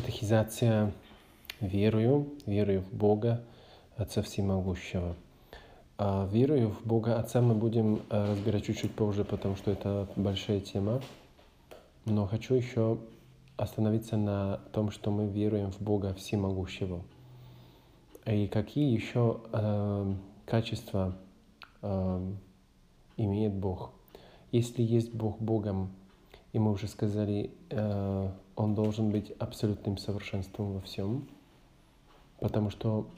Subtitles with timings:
[0.00, 0.94] катехизация
[1.60, 3.44] «Верую, верую в Бога,
[3.96, 5.14] Отца Всемогущего».
[5.98, 10.60] А верую в Бога Отца мы будем э, разбирать чуть-чуть позже, потому что это большая
[10.60, 11.02] тема.
[12.06, 12.96] Но хочу еще
[13.58, 17.02] остановиться на том, что мы веруем в Бога Всемогущего.
[18.24, 20.14] И какие еще э,
[20.46, 21.14] качества
[21.82, 22.32] э,
[23.18, 23.90] имеет Бог.
[24.50, 25.90] Если есть Бог Богом,
[26.54, 28.30] и мы уже сказали, э,
[28.60, 31.26] Он должен быть абсолютным совершенством во всем,
[32.40, 33.08] потому что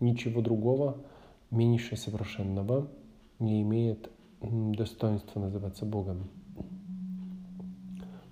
[0.00, 0.96] ничего другого
[1.50, 2.88] меньше совершенного
[3.38, 6.26] не имеет достоинства называться Богом.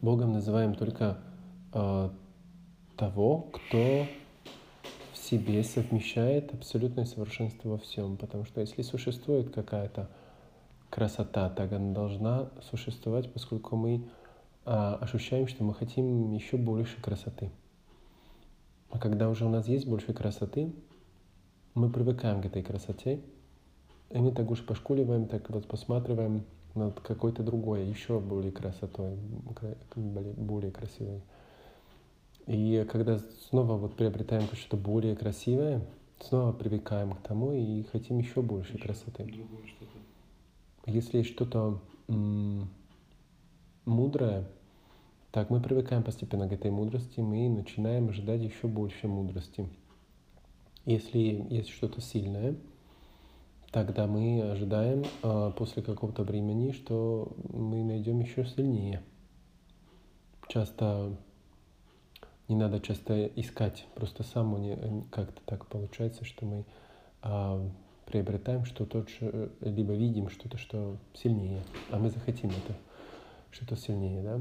[0.01, 1.18] Богом называем только
[1.74, 2.09] э,
[2.96, 4.07] того, кто
[5.12, 8.16] в себе совмещает абсолютное совершенство во всем.
[8.16, 10.09] Потому что если существует какая-то
[10.88, 14.09] красота, так она должна существовать, поскольку мы
[14.70, 17.51] ощущаем, что мы хотим еще больше красоты.
[18.91, 20.73] А когда уже у нас есть больше красоты,
[21.74, 23.21] мы привыкаем к этой красоте,
[24.10, 29.16] и мы так уж пошкуливаем, так вот посматриваем над какой-то другой, еще более красотой,
[29.96, 31.23] более красивой.
[32.46, 35.82] И когда снова вот приобретаем что-то более красивое,
[36.21, 39.32] снова привыкаем к тому и хотим еще больше еще красоты.
[40.87, 41.80] Если есть что-то
[43.85, 44.46] мудрое,
[45.32, 49.68] так мы привыкаем постепенно к этой мудрости, мы начинаем ожидать еще больше мудрости.
[50.86, 52.56] Если есть что-то сильное,
[53.70, 59.02] тогда мы ожидаем э, после какого-то времени, что мы найдем еще сильнее.
[60.48, 61.16] Часто
[62.48, 64.76] не надо часто искать, просто само не,
[65.12, 66.64] как-то так получается, что мы
[67.22, 67.69] э,
[68.06, 69.06] приобретаем что-то,
[69.60, 72.75] либо видим что-то, что сильнее, а мы захотим это,
[73.53, 74.41] что-то сильнее, да.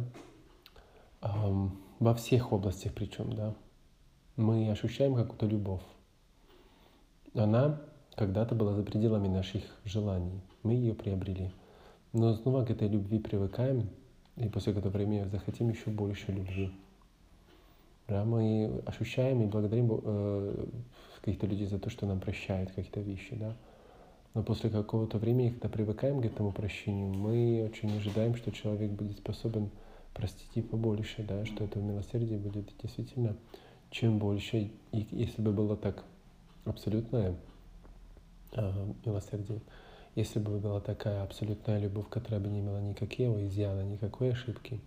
[1.22, 3.54] Во всех областях причем, да.
[4.36, 5.82] Мы ощущаем какую-то любовь
[7.34, 7.80] она
[8.16, 10.42] когда-то была за пределами наших желаний.
[10.64, 11.52] Мы ее приобрели.
[12.12, 13.90] Но снова к этой любви привыкаем,
[14.36, 16.72] и после какого времени захотим еще больше любви.
[18.08, 20.66] Да, мы ощущаем и благодарим э,
[21.20, 23.36] каких-то людей за то, что нам прощают какие-то вещи.
[23.36, 23.56] Да?
[24.34, 29.18] Но после какого-то времени, когда привыкаем к этому прощению, мы очень ожидаем, что человек будет
[29.18, 29.70] способен
[30.14, 31.46] простить и побольше, да?
[31.46, 33.36] что это милосердие будет действительно
[33.92, 34.72] чем больше.
[34.92, 36.04] И если бы было так
[36.66, 37.36] абсолютное
[38.54, 39.62] э, милосердие.
[40.16, 44.80] Если бы была такая абсолютная любовь, которая бы не имела никакого изъяна, никакой ошибки,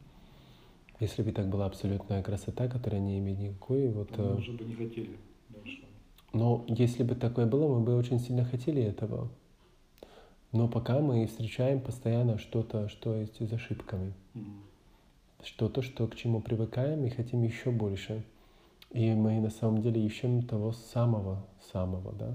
[1.00, 4.16] если бы так была абсолютная красота, которая не имеет никакой вот...
[4.16, 5.16] Мы э, уже бы не хотели
[5.48, 5.84] дальше.
[6.32, 9.28] Но если бы такое было, мы бы очень сильно хотели этого.
[10.52, 14.12] Но пока мы встречаем постоянно что-то, что есть с ошибками.
[14.34, 14.71] Mm-hmm.
[15.42, 18.24] Что-то, что к чему привыкаем и хотим еще больше.
[18.90, 22.34] И мы на самом деле ищем того самого-самого, да.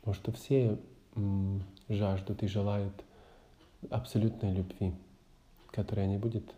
[0.00, 0.78] Потому что все
[1.16, 2.94] м, жаждут и желают
[3.90, 4.94] абсолютной любви,
[5.70, 6.54] которая не будет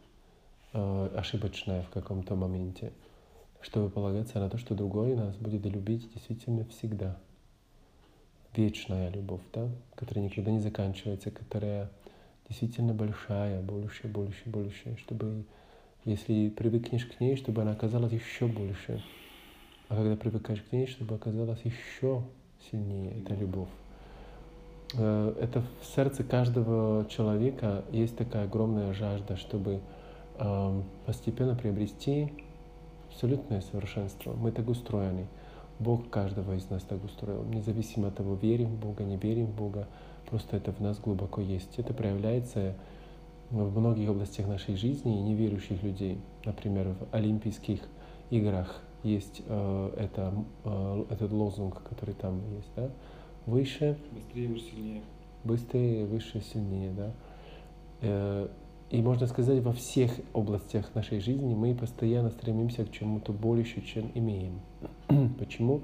[0.72, 2.92] э, ошибочная в каком-то моменте,
[3.60, 7.16] чтобы полагаться на то, что другой нас будет любить действительно всегда.
[8.54, 11.90] Вечная любовь, да, которая никогда не заканчивается, которая
[12.48, 15.44] действительно большая, больше, больше, больше, чтобы,
[16.04, 19.02] если привыкнешь к ней, чтобы она оказалась еще больше.
[19.88, 22.22] А когда привыкаешь к ней, чтобы оказалась еще
[22.70, 23.68] сильнее эта любовь.
[24.94, 29.80] Э, это в сердце каждого человека есть такая огромная жажда, чтобы
[30.38, 32.32] эм, постепенно приобрести
[33.08, 34.32] абсолютное совершенство.
[34.32, 35.26] Мы так устроены.
[35.78, 37.44] Бог каждого из нас так устроил.
[37.44, 39.88] Независимо от того, верим в Бога, не верим в Бога,
[40.28, 41.78] просто это в нас глубоко есть.
[41.78, 42.74] Это проявляется
[43.52, 46.18] в многих областях нашей жизни и неверующих людей.
[46.44, 47.80] Например, в Олимпийских
[48.30, 50.32] играх есть э, это,
[50.64, 52.90] э, этот лозунг, который там есть, да?
[53.44, 53.98] Выше.
[54.12, 55.02] Быстрее, выше, сильнее.
[55.44, 57.12] Быстрее, выше, сильнее, да?
[58.00, 58.48] Э,
[58.90, 64.10] и можно сказать, во всех областях нашей жизни мы постоянно стремимся к чему-то больше, чем
[64.14, 64.60] имеем.
[65.38, 65.82] Почему?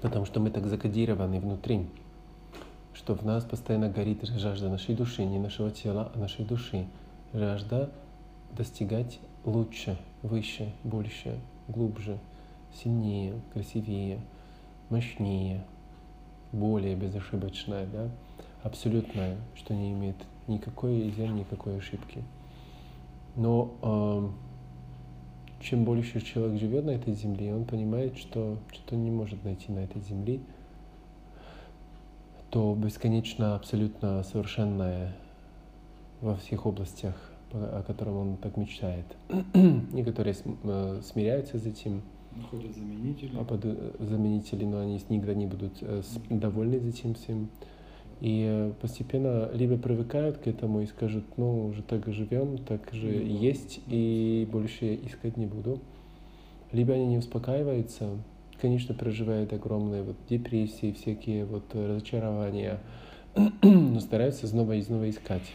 [0.00, 1.86] Потому что мы так закодированы внутри,
[2.94, 6.86] что в нас постоянно горит жажда нашей души, не нашего тела, а нашей души.
[7.32, 7.90] Жажда
[8.56, 11.38] достигать лучше, выше, больше,
[11.68, 12.18] глубже,
[12.72, 14.20] сильнее, красивее,
[14.90, 15.64] мощнее,
[16.52, 18.08] более безошибочная, да,
[18.62, 20.16] абсолютная, что не имеет
[20.46, 22.22] никакой изъян, никакой ошибки.
[23.36, 24.28] Но э,
[25.64, 29.80] чем больше человек живет на этой земле, он понимает, что что-то не может найти на
[29.80, 30.40] этой земле,
[32.54, 35.16] то бесконечно, абсолютно совершенное
[36.20, 37.16] во всех областях
[37.52, 39.06] о котором он так мечтает.
[39.92, 42.02] Некоторые э, смиряются с этим.
[42.34, 43.36] Находят заменители.
[43.36, 43.64] А под,
[43.98, 45.82] заменители, но они никогда не будут
[46.30, 47.48] довольны этим всем.
[48.20, 53.20] И постепенно либо привыкают к этому и скажут, ну, уже так живем, так же ну,
[53.20, 55.80] есть, и больше искать не буду.
[56.72, 58.10] Либо они не успокаиваются,
[58.60, 62.80] конечно, проживают огромные вот депрессии, всякие вот разочарования,
[63.62, 65.50] но стараются снова и снова искать.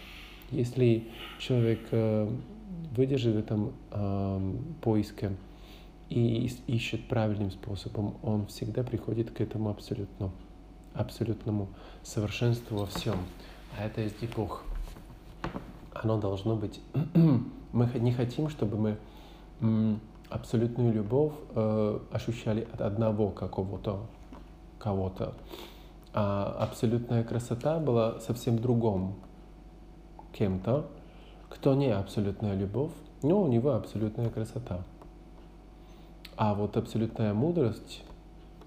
[0.51, 1.07] Если
[1.38, 2.30] человек э,
[2.96, 5.31] выдержит в этом э, поиске
[6.10, 10.31] и ищет правильным способом, он всегда приходит к этому абсолютно,
[10.94, 11.69] абсолютному
[12.04, 13.18] совершенству во всем.
[13.78, 14.63] А это есть и Бог.
[15.94, 16.80] Оно должно быть.
[17.74, 18.98] мы не хотим, чтобы
[19.62, 20.00] мы
[20.30, 24.02] абсолютную любовь э, ощущали от одного какого-то
[24.78, 25.34] кого-то.
[26.14, 29.16] А абсолютная красота была совсем другом
[30.34, 30.88] кем-то,
[31.50, 32.92] кто не абсолютная любовь,
[33.22, 34.84] но у него абсолютная красота.
[36.38, 38.04] А вот абсолютная мудрость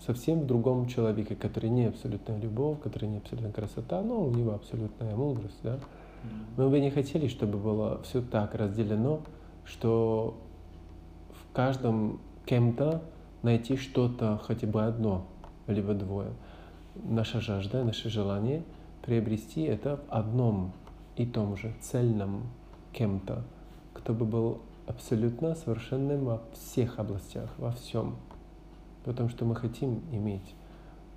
[0.05, 4.53] совсем в другом человеке, который не абсолютная любовь, который не абсолютная красота, но у него
[4.53, 5.59] абсолютная мудрость.
[5.62, 5.79] Да?
[6.56, 9.20] Мы бы не хотели, чтобы было все так разделено,
[9.64, 10.37] что
[11.52, 13.02] каждом кем-то
[13.43, 15.26] найти что-то, хотя бы одно,
[15.66, 16.31] либо двое.
[16.94, 18.62] Наша жажда, наше желание
[19.02, 20.72] приобрести это в одном
[21.16, 22.43] и том же цельном
[22.93, 23.43] кем-то,
[23.93, 28.16] кто бы был абсолютно совершенным во всех областях, во всем.
[29.04, 30.54] Потому что мы хотим иметь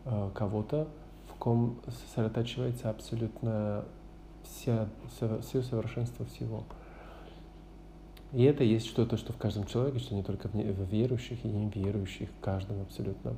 [0.06, 0.88] э, кого-то,
[1.30, 3.86] в ком сосредотачивается абсолютно
[4.44, 4.88] вся,
[5.42, 6.64] все совершенство всего.
[8.34, 12.30] И это есть что-то, что в каждом человеке, что не только в верующих и неверующих,
[12.30, 13.36] в каждом абсолютно.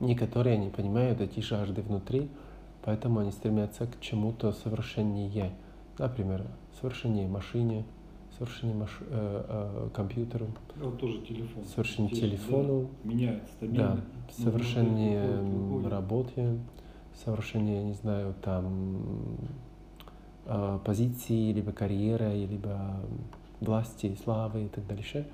[0.00, 2.28] Некоторые не понимают эти жажды внутри,
[2.82, 5.52] поэтому они стремятся к чему-то совершеннее.
[5.98, 6.44] Например,
[6.80, 7.84] совершеннее машине,
[8.36, 8.98] совершение маш...
[9.00, 9.06] э,
[9.48, 11.64] э, компьютеру, ну, вот тоже телефон.
[11.64, 14.04] совершение телефону, да, меняет стабильно.
[14.28, 16.58] Да, совершение ну, работе,
[17.24, 19.38] совершение, не знаю, там
[20.46, 22.96] э, позиции, либо карьеры, либо
[23.60, 25.26] власти, славы и так дальше.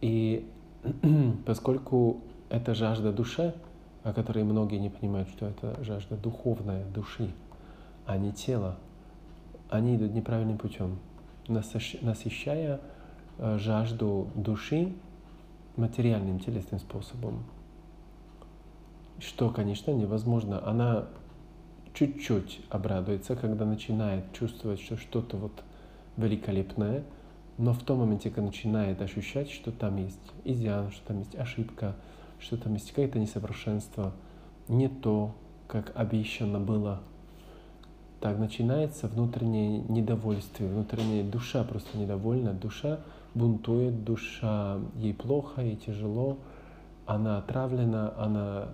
[0.00, 0.48] И
[1.46, 2.20] поскольку
[2.50, 3.54] это жажда души,
[4.04, 7.30] о которой многие не понимают, что это жажда духовная души,
[8.06, 8.76] а не тела,
[9.70, 10.98] они идут неправильным путем
[11.48, 12.80] насыщая
[13.38, 14.92] э, жажду души
[15.76, 17.44] материальным, телесным способом.
[19.18, 20.64] Что, конечно, невозможно.
[20.66, 21.06] Она
[21.98, 25.64] чуть-чуть обрадуется, когда начинает чувствовать, что что-то вот
[26.16, 27.02] великолепное,
[27.56, 31.96] но в том моменте, когда начинает ощущать, что там есть изъян, что там есть ошибка,
[32.38, 34.12] что там есть какое-то несовершенство,
[34.68, 35.34] не то,
[35.66, 37.00] как обещано было
[38.20, 43.00] так начинается внутреннее недовольствие, внутренняя душа просто недовольна, душа
[43.34, 46.38] бунтует, душа ей плохо, ей тяжело,
[47.06, 48.68] она отравлена, она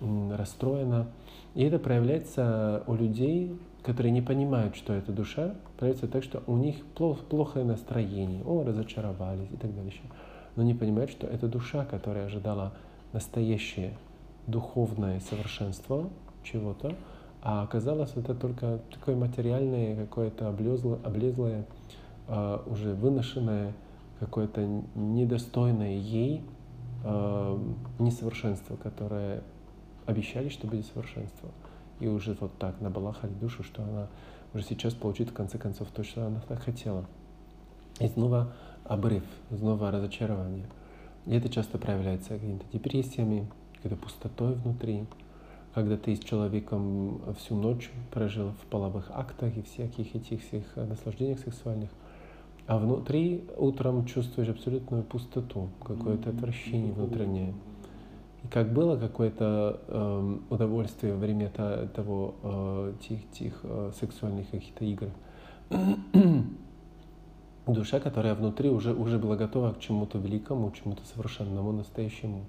[0.00, 1.08] расстроена.
[1.54, 6.56] И это проявляется у людей, которые не понимают, что это душа, проявляется так, что у
[6.56, 9.92] них плохо, плохое настроение, о, разочаровались и так далее.
[10.56, 12.74] Но не понимают, что это душа, которая ожидала
[13.12, 13.96] настоящее
[14.46, 16.08] духовное совершенство
[16.42, 16.94] чего-то,
[17.42, 21.66] а оказалось, это только такое материальное, какое-то облезлое, облезлое
[22.26, 23.74] э, уже выношенное,
[24.18, 24.66] какое-то
[24.96, 26.42] недостойное ей
[27.04, 27.58] э,
[28.00, 29.42] несовершенство, которое
[30.08, 31.50] обещали, что будет совершенство.
[32.00, 34.08] И уже вот так набалахали душу, что она
[34.54, 37.04] уже сейчас получит в конце концов то, что она так хотела.
[38.00, 38.52] И снова
[38.84, 39.24] обрыв,
[39.54, 40.64] снова разочарование.
[41.26, 45.04] И это часто проявляется какими-то депрессиями, какой-то пустотой внутри,
[45.74, 51.38] когда ты с человеком всю ночь прожил в половых актах и всяких этих всех наслаждениях
[51.40, 51.90] сексуальных,
[52.66, 57.52] а внутри утром чувствуешь абсолютную пустоту, какое-то отвращение внутреннее.
[58.44, 62.92] И как было какое-то э, удовольствие во время та, того э,
[63.32, 65.08] тех э, сексуальных каких-то игр,
[67.66, 72.44] душа, которая внутри уже, уже была готова к чему-то великому, чему-то совершенному, настоящему,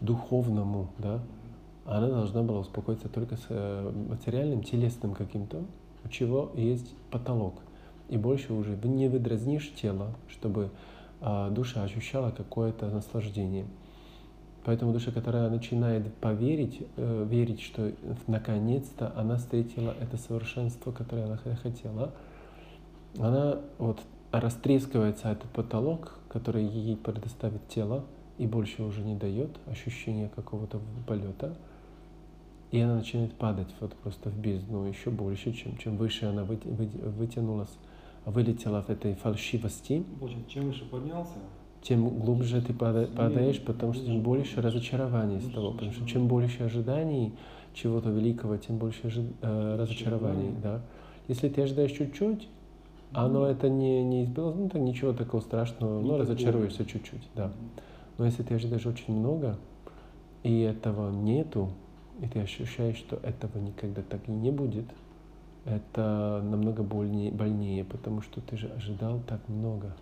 [0.00, 1.20] духовному, да,
[1.86, 5.62] она должна была успокоиться только с э, материальным, телесным каким-то,
[6.04, 7.54] у чего есть потолок.
[8.08, 10.70] И больше уже не выдразнишь тело, чтобы
[11.20, 13.66] а, душа ощущала какое-то наслаждение.
[14.66, 17.92] Поэтому душа, которая начинает поверить, э, верить, что
[18.26, 22.12] наконец-то она встретила это совершенство, которое она хотела,
[23.16, 24.00] она вот
[24.32, 28.04] растрескивается этот потолок, который ей предоставит тело,
[28.38, 31.56] и больше уже не дает ощущения какого-то полета,
[32.72, 36.58] и она начинает падать вот просто в бездну еще больше, чем, чем выше она вы,
[36.64, 37.78] вы, вытянулась.
[38.24, 41.38] вылетела в этой фальшивости, Получается, чем выше поднялся,
[41.86, 45.70] тем глубже ты пада- падаешь, потому что тем больше разочарований с того.
[45.72, 47.32] Потому что чем больше ожиданий
[47.74, 50.50] чего-то великого, тем больше ожи- э, разочарований.
[50.62, 50.80] Да?
[51.28, 52.48] Если ты ожидаешь чуть-чуть,
[53.12, 57.52] оно это не, не избилось, ну так ничего такого страшного, но разочаруешься чуть-чуть, да.
[58.18, 59.56] Но если ты ожидаешь очень много,
[60.42, 61.68] и этого нету,
[62.20, 64.86] и ты ощущаешь, что этого никогда так и не будет,
[65.64, 69.94] это намного больнее, больнее, потому что ты же ожидал так много.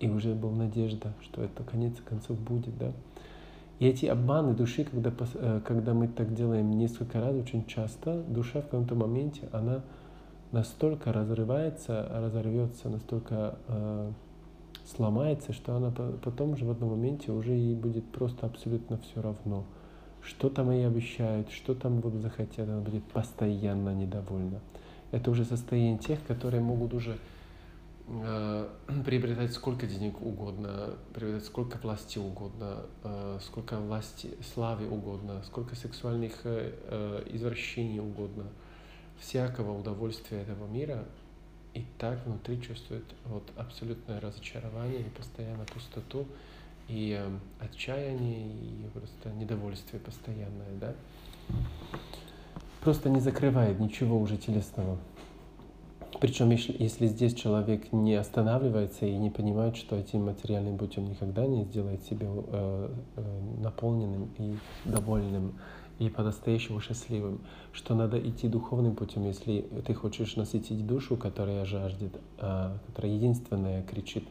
[0.00, 2.92] И уже была надежда, что это конец концов будет, да.
[3.78, 8.60] И эти обманы души, когда, э, когда мы так делаем несколько раз, очень часто, душа
[8.60, 9.82] в каком-то моменте, она
[10.52, 14.10] настолько разрывается, разорвется, настолько э,
[14.86, 19.20] сломается, что она по- потом уже в одном моменте уже ей будет просто абсолютно все
[19.20, 19.64] равно.
[20.22, 24.60] Что там ей обещают, что там будут захотят, она будет постоянно недовольна.
[25.12, 27.16] Это уже состояние тех, которые могут уже
[28.08, 28.68] э,
[29.04, 36.32] приобретать сколько денег угодно, приобретать сколько власти угодно, э, сколько власти, славы угодно, сколько сексуальных
[36.44, 38.44] э, э, извращений угодно,
[39.18, 41.04] всякого удовольствия этого мира,
[41.74, 46.26] и так внутри чувствует вот абсолютное разочарование и постоянно пустоту,
[46.88, 50.94] и э, отчаяние, и просто недовольствие постоянное, да?
[52.80, 54.98] Просто не закрывает ничего уже телесного.
[56.20, 61.64] Причем, если, здесь человек не останавливается и не понимает, что этим материальным путем никогда не
[61.64, 65.58] сделает себя э, э, наполненным и довольным
[65.98, 67.40] и по-настоящему счастливым,
[67.72, 73.82] что надо идти духовным путем, если ты хочешь насытить душу, которая жаждет, э, которая единственная
[73.82, 74.24] кричит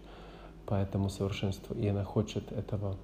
[0.65, 2.98] по этому совершенству, и она хочет этого,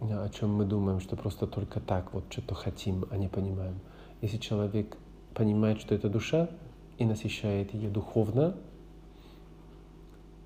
[0.00, 3.80] о чем мы думаем, что просто только так вот что-то хотим, а не понимаем.
[4.22, 4.96] Если человек
[5.34, 6.48] понимает, что это душа,
[7.00, 8.54] и насыщает ее духовно,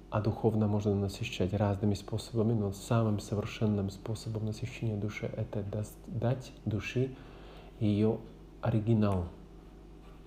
[0.08, 5.64] а духовно можно насыщать разными способами, но самым совершенным способом насыщения души— это
[6.06, 7.16] дать души
[7.80, 8.20] ее
[8.62, 9.24] оригинал,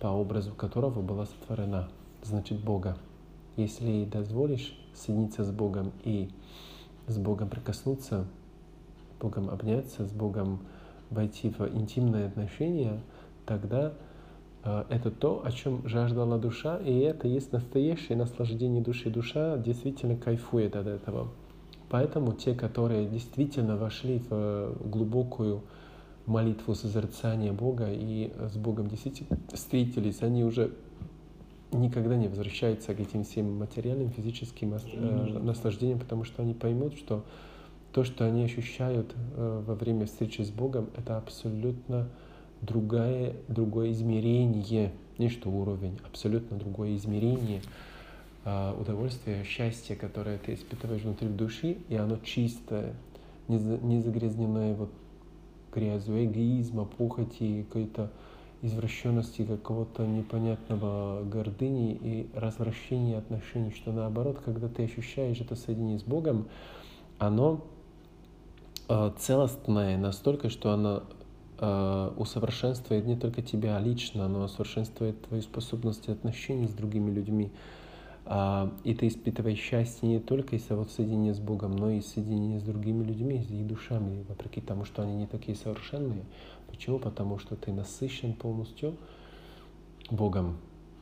[0.02, 1.88] по образу которого была сотворена,
[2.24, 2.98] значит Бога.
[3.56, 6.30] Если ей дозволишь соединиться с Богом и
[7.08, 8.28] с Богом прикоснуться,
[9.16, 10.60] с Богом обняться, с Богом
[11.10, 13.02] войти в интимные отношения,
[13.46, 13.94] тогда
[14.90, 19.10] это то, о чем жаждала душа, и это есть настоящее наслаждение души.
[19.10, 21.30] Душа действительно кайфует от этого.
[21.90, 25.64] Поэтому те, которые действительно вошли в э, глубокую
[26.26, 30.74] молитву созерцания Бога и с Богом действительно встретились, они уже
[31.72, 37.24] никогда не возвращаются к этим всем материальным, физическим э, наслаждениям, потому что они поймут, что
[37.94, 42.10] то, что они ощущают э, во время встречи с Богом, это абсолютно
[42.62, 47.62] другое, другое измерение, не что уровень, абсолютно другое измерение
[48.46, 52.94] а, удовольствия, счастья, которое ты испытываешь внутри души, и оно чистое,
[53.48, 54.90] не, за- не загрязненное вот
[55.74, 58.12] грязью эгоизма, похоти, какой-то
[58.62, 66.04] извращенности, какого-то непонятного гордыни и развращения отношений, что наоборот, когда ты ощущаешь это соединение с
[66.04, 66.48] Богом,
[67.20, 67.64] оно
[68.90, 71.04] э, целостное настолько, что оно
[71.60, 77.52] э, усовершенствует не только тебя лично, но усовершенствует твою способность отношений с другими людьми.
[78.30, 82.60] А, и ты испытываешь счастье не только из вот соединения с Богом, но и соединения
[82.60, 86.26] с другими людьми, с их душами, вопреки тому, что они не такие совершенные.
[86.68, 87.00] Почему?
[87.00, 88.98] Потому что ты насыщен полностью
[90.12, 90.58] Богом,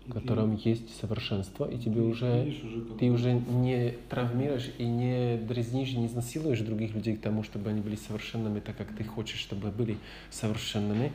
[0.05, 3.93] И в ты- котором есть совершенство, и тебе ты уже уже как ты уже не
[4.09, 8.77] травмируешь и не дразнишь, не изнасилуешь других людей к тому, чтобы они были совершенными, так
[8.77, 9.97] как ты хочешь, чтобы были
[10.29, 11.11] совершенными.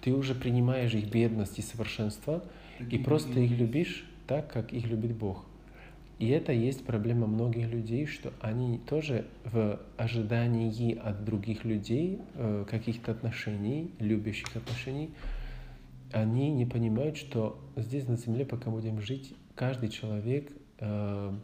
[0.00, 2.42] Ты уже принимаешь их бедность и совершенство,
[2.80, 5.44] и такие, просто их любишь так, как их любит Бог.
[6.18, 12.64] И это есть проблема многих людей, что они тоже в ожидании от других людей э,
[12.68, 15.10] каких-то отношений, любящих отношений,
[16.12, 21.34] они не понимают, что здесь на Земле, пока будем жить, каждый человек э,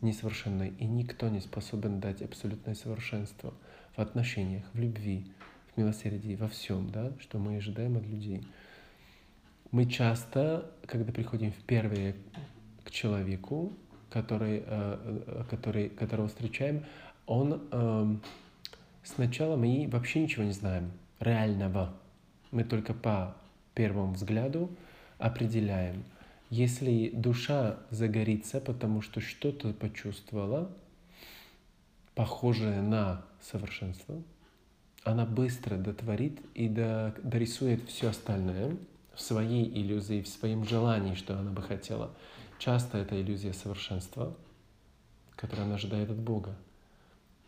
[0.00, 3.54] несовершенный, и никто не способен дать абсолютное совершенство
[3.96, 5.26] в отношениях, в любви,
[5.74, 8.46] в милосердии, во всем, да, что мы ожидаем от людей.
[9.70, 12.14] Мы часто, когда приходим впервые
[12.84, 13.72] к человеку,
[14.10, 16.84] который, э, э, который, которого встречаем,
[17.26, 18.22] он эм,
[19.02, 21.94] сначала мы вообще ничего не знаем реального.
[22.50, 23.34] Мы только по
[23.74, 24.70] первому взгляду
[25.18, 26.04] определяем.
[26.50, 30.70] Если душа загорится, потому что что-то почувствовала,
[32.14, 34.22] похожее на совершенство,
[35.02, 38.76] она быстро дотворит и до- дорисует все остальное
[39.14, 42.10] в своей иллюзии, в своем желании, что она бы хотела.
[42.58, 44.34] часто это иллюзия совершенства,
[45.36, 46.56] которую она ожидает от Бога.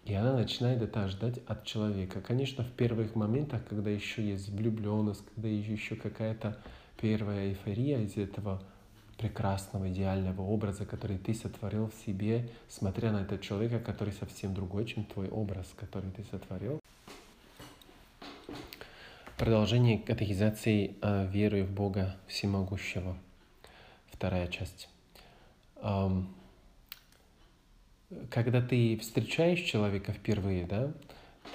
[0.06, 2.20] И она начинает это ждать от человека.
[2.20, 6.56] Конечно, в первых моментах, когда еще есть влюбленность, когда еще какая-то
[7.00, 8.62] первая эйфория из этого
[9.18, 14.84] прекрасного, идеального образа, который ты сотворил в себе, смотря на этого человека, который совсем другой,
[14.86, 16.78] чем твой образ, который ты сотворил.
[19.36, 23.16] Продолжение катехизации э, веры в Бога Всемогущего.
[24.12, 24.88] Вторая часть.
[28.30, 30.92] Когда ты встречаешь человека впервые, да,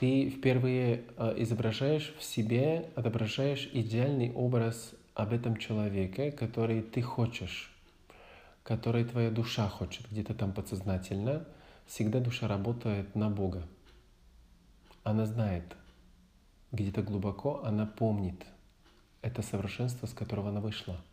[0.01, 7.73] ты впервые э, изображаешь в себе, отображаешь идеальный образ об этом человеке, который ты хочешь,
[8.63, 11.45] который твоя душа хочет, где-то там подсознательно.
[11.87, 13.63] Всегда душа работает на Бога.
[15.03, 15.75] Она знает,
[16.73, 18.45] где-то глубоко она помнит
[19.21, 20.99] это совершенство, с которого она вышла–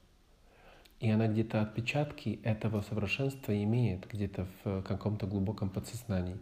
[1.01, 6.39] и она где-то отпечатки этого совершенства имеет где-то в каком-то глубоком подсознании.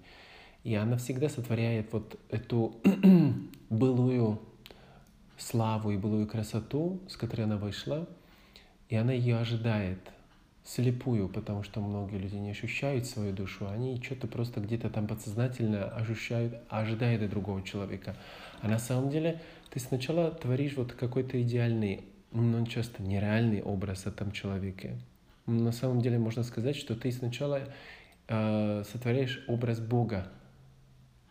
[0.65, 2.81] И она всегда сотворяет вот эту
[3.71, 4.41] былую
[5.37, 8.09] славу и былую красоту, с которой она вышла,
[8.89, 9.99] и она ее ожидает
[10.65, 15.85] слепую, потому что многие люди не ощущают свою душу, они что-то просто где-то там подсознательно
[15.85, 18.17] ощущают, ожидают от другого человека.
[18.63, 22.05] А на самом деле ты сначала творишь вот какой-то идеальный
[22.43, 24.99] но он часто нереальный образ о том человеке.
[25.47, 27.63] На самом деле можно сказать, что ты сначала
[28.29, 30.29] э, сотворяешь образ Бога,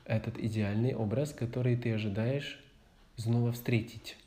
[0.06, 2.64] этот идеальный образ, который ты ожидаешь
[3.18, 4.18] снова встретить.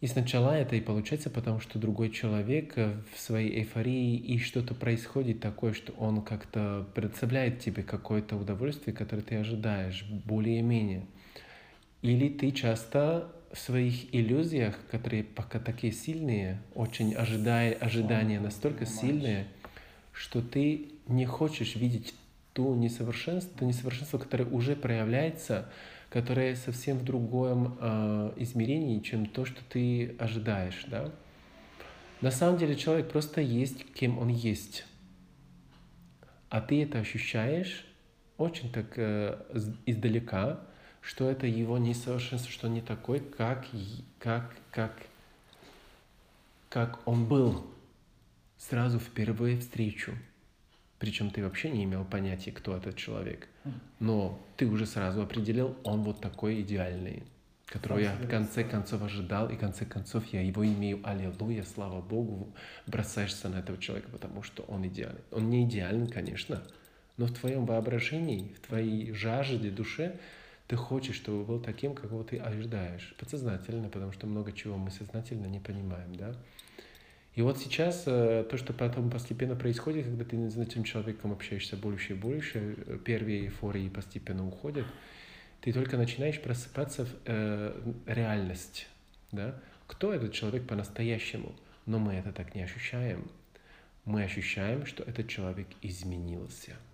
[0.00, 5.40] И сначала это и получается, потому что другой человек в своей эйфории и что-то происходит
[5.40, 11.04] такое, что он как-то представляет тебе какое-то удовольствие, которое ты ожидаешь, более-менее.
[12.02, 19.46] Или ты часто своих иллюзиях, которые пока такие сильные, очень ожидая, ожидания настолько сильные,
[20.12, 22.14] что ты не хочешь видеть
[22.52, 25.70] ту несовершенство, то несовершенство, которое уже проявляется,
[26.10, 31.10] которое совсем в другом э, измерении, чем то, что ты ожидаешь, да?
[32.20, 34.84] На самом деле человек просто есть, кем он есть.
[36.50, 37.86] А ты это ощущаешь
[38.38, 39.38] очень так э,
[39.86, 40.60] издалека,
[41.08, 43.66] что это его несовершенство, что он не такой, как,
[44.18, 44.92] как, как,
[46.68, 47.66] как он был
[48.58, 50.12] сразу впервые встречу.
[50.98, 53.48] Причем ты вообще не имел понятия, кто этот человек.
[54.00, 57.22] Но ты уже сразу определил, он вот такой идеальный,
[57.64, 61.00] которого я в конце концов ожидал, и в конце концов я его имею.
[61.04, 62.52] Аллилуйя, слава Богу,
[62.86, 65.22] бросаешься на этого человека, потому что он идеальный.
[65.30, 66.62] Он не идеальный, конечно,
[67.16, 70.20] но в твоем воображении, в твоей жажде душе
[70.68, 73.14] ты хочешь, чтобы был таким, какого ты ожидаешь.
[73.18, 76.34] Подсознательно, потому что много чего мы сознательно не понимаем, да.
[77.34, 81.76] И вот сейчас э, то, что потом постепенно происходит, когда ты с этим человеком общаешься
[81.76, 84.84] больше и больше, э, первые эйфории постепенно уходят,
[85.62, 88.88] ты только начинаешь просыпаться в э, реальность,
[89.32, 89.58] да.
[89.86, 91.54] Кто этот человек по-настоящему?
[91.86, 93.30] Но мы это так не ощущаем.
[94.04, 96.76] Мы ощущаем, что этот человек изменился–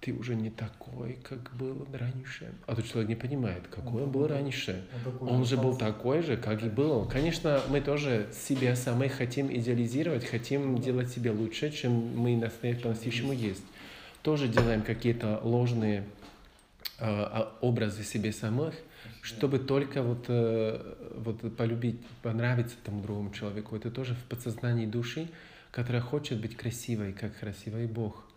[0.00, 2.52] ты уже не такой, как был раньше.
[2.66, 4.84] А тот человек не понимает, какой он, был раньше.
[5.20, 7.06] Он, же был такой же, как и был.
[7.06, 12.40] Конечно, мы тоже себя самой хотим идеализировать, хотим делать себя лучше, чем мы
[12.82, 13.62] по-настоящему есть.
[14.22, 16.04] Тоже делаем какие-то ложные
[16.98, 18.74] э, образы себе самых,
[19.22, 23.76] чтобы только вот, э, вот полюбить, понравиться тому другому человеку.
[23.76, 25.28] Это тоже в подсознании души,
[25.70, 28.29] которая хочет быть красивой, как красивый Бог.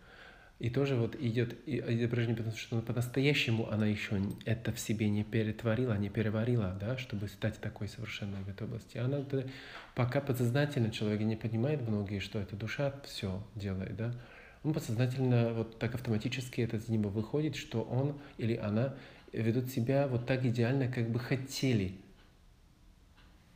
[0.64, 5.98] И тоже вот идет изображение, потому что по-настоящему она еще это в себе не перетворила,
[5.98, 8.98] не переварила, да, чтобы стать такой совершенной в этой области.
[8.98, 9.26] Она
[9.94, 14.14] пока подсознательно человек не понимает многие, что эта душа все делает, да.
[14.64, 18.96] Он подсознательно вот так автоматически это из него выходит, что он или она
[19.34, 21.98] ведут себя вот так идеально, как бы хотели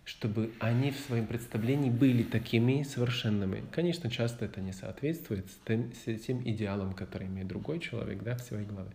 [0.08, 3.66] чтобы они в своем представлении были такими совершенными.
[3.74, 8.38] Конечно, часто это не соответствует с тем, с тем идеалом, который имеет другой человек да,
[8.38, 8.92] в своей голове.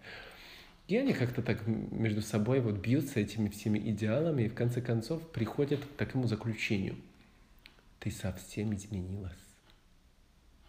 [0.88, 5.30] И они как-то так между собой вот бьются этими всеми идеалами и в конце концов
[5.32, 6.96] приходят к такому заключению.
[8.00, 9.32] Ты совсем изменилась.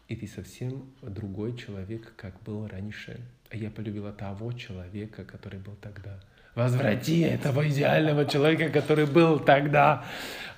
[0.09, 3.21] И ты совсем другой человек, как был раньше.
[3.49, 6.19] А я полюбила того человека, который был тогда–
[6.55, 10.05] Возврати этого идеального человека, который был тогда.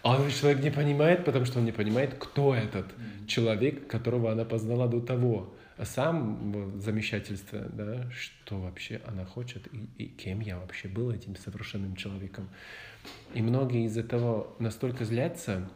[0.04, 2.86] А он человек не понимает, потому что он не понимает, кто этот
[3.28, 5.54] человек, которого она познала до того.
[5.78, 11.36] А сам замещательство, да, что вообще она хочет и, и кем я вообще был этим
[11.36, 12.50] совершенным человеком.
[13.34, 15.68] И многие из этого настолько злятся,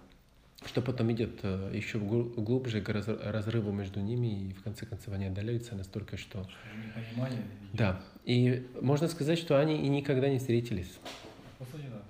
[0.66, 5.26] что потом идет э, еще глубже к разрыву между ними, и в конце концов они
[5.26, 6.46] отдаляются настолько, что...
[6.98, 7.44] Непонимание.
[7.74, 8.02] Да.
[8.26, 11.00] И можно сказать, что они и никогда не встретились.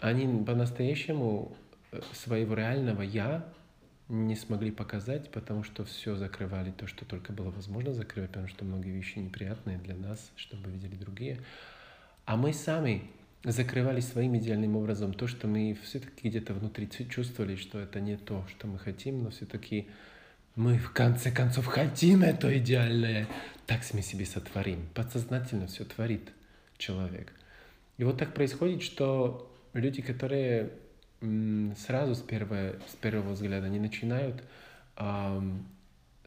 [0.01, 1.55] Они по-настоящему
[1.91, 3.45] э, своего реального «я»
[4.07, 8.65] не смогли показать, потому что все закрывали, то, что только было возможно закрывать, потому что
[8.65, 11.39] многие вещи неприятные для нас, чтобы видели другие.
[12.25, 13.03] А мы сами
[13.43, 18.45] закрывали своим идеальным образом то, что мы все-таки где-то внутри чувствовали, что это не то,
[18.49, 19.88] что мы хотим, но все-таки
[20.56, 23.28] мы в конце концов хотим это идеальное.
[23.65, 24.89] Так мы себе сотворим.
[24.93, 26.30] Подсознательно все творит
[26.78, 27.32] человек.
[27.97, 30.71] И вот так происходит, что люди, которые
[31.78, 34.41] сразу с первого, с первого взгляда не начинают
[34.97, 35.65] эм,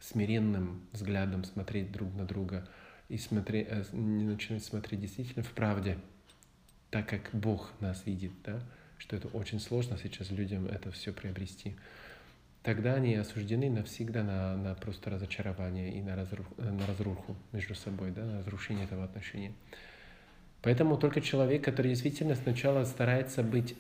[0.01, 2.69] смиренным взглядом смотреть друг на друга
[3.09, 5.99] и смотреть, э, не начинают смотреть действительно в правде,
[6.93, 8.61] так как Бог нас видит, да,
[8.99, 11.75] что это очень сложно сейчас людям это все приобрести,
[12.63, 18.11] тогда они осуждены навсегда на, на просто разочарование и на, разрух, на разруху между собой,
[18.11, 19.55] да, на разрушение этого отношения.
[20.61, 23.75] Поэтому только человек, который действительно сначала старается быть,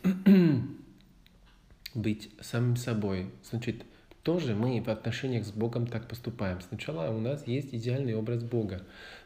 [1.94, 3.84] быть самим собой, значит,
[4.22, 6.62] тоже мы в отношениях с Богом так поступаем.
[6.62, 8.82] Сначала у нас есть идеальный образ Бога,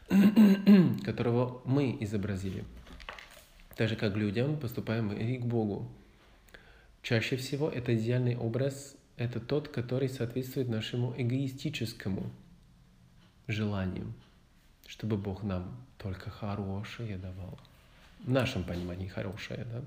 [1.05, 2.65] которого мы изобразили–
[3.77, 5.87] так же, как к людям, поступаем и к Богу.
[7.03, 12.29] Чаще всего это идеальный образ, это тот, который соответствует нашему эгоистическому
[13.47, 14.13] желанию,
[14.87, 17.59] чтобы Бог нам только хорошее давал.
[18.19, 19.81] В нашем понимании хорошее, да?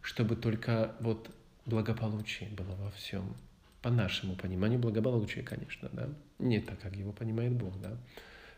[0.00, 1.30] Чтобы только вот
[1.66, 3.36] благополучие было во всем.
[3.82, 6.08] По нашему пониманию благополучие, конечно, да?
[6.38, 7.96] Не так, как его понимает Бог, да?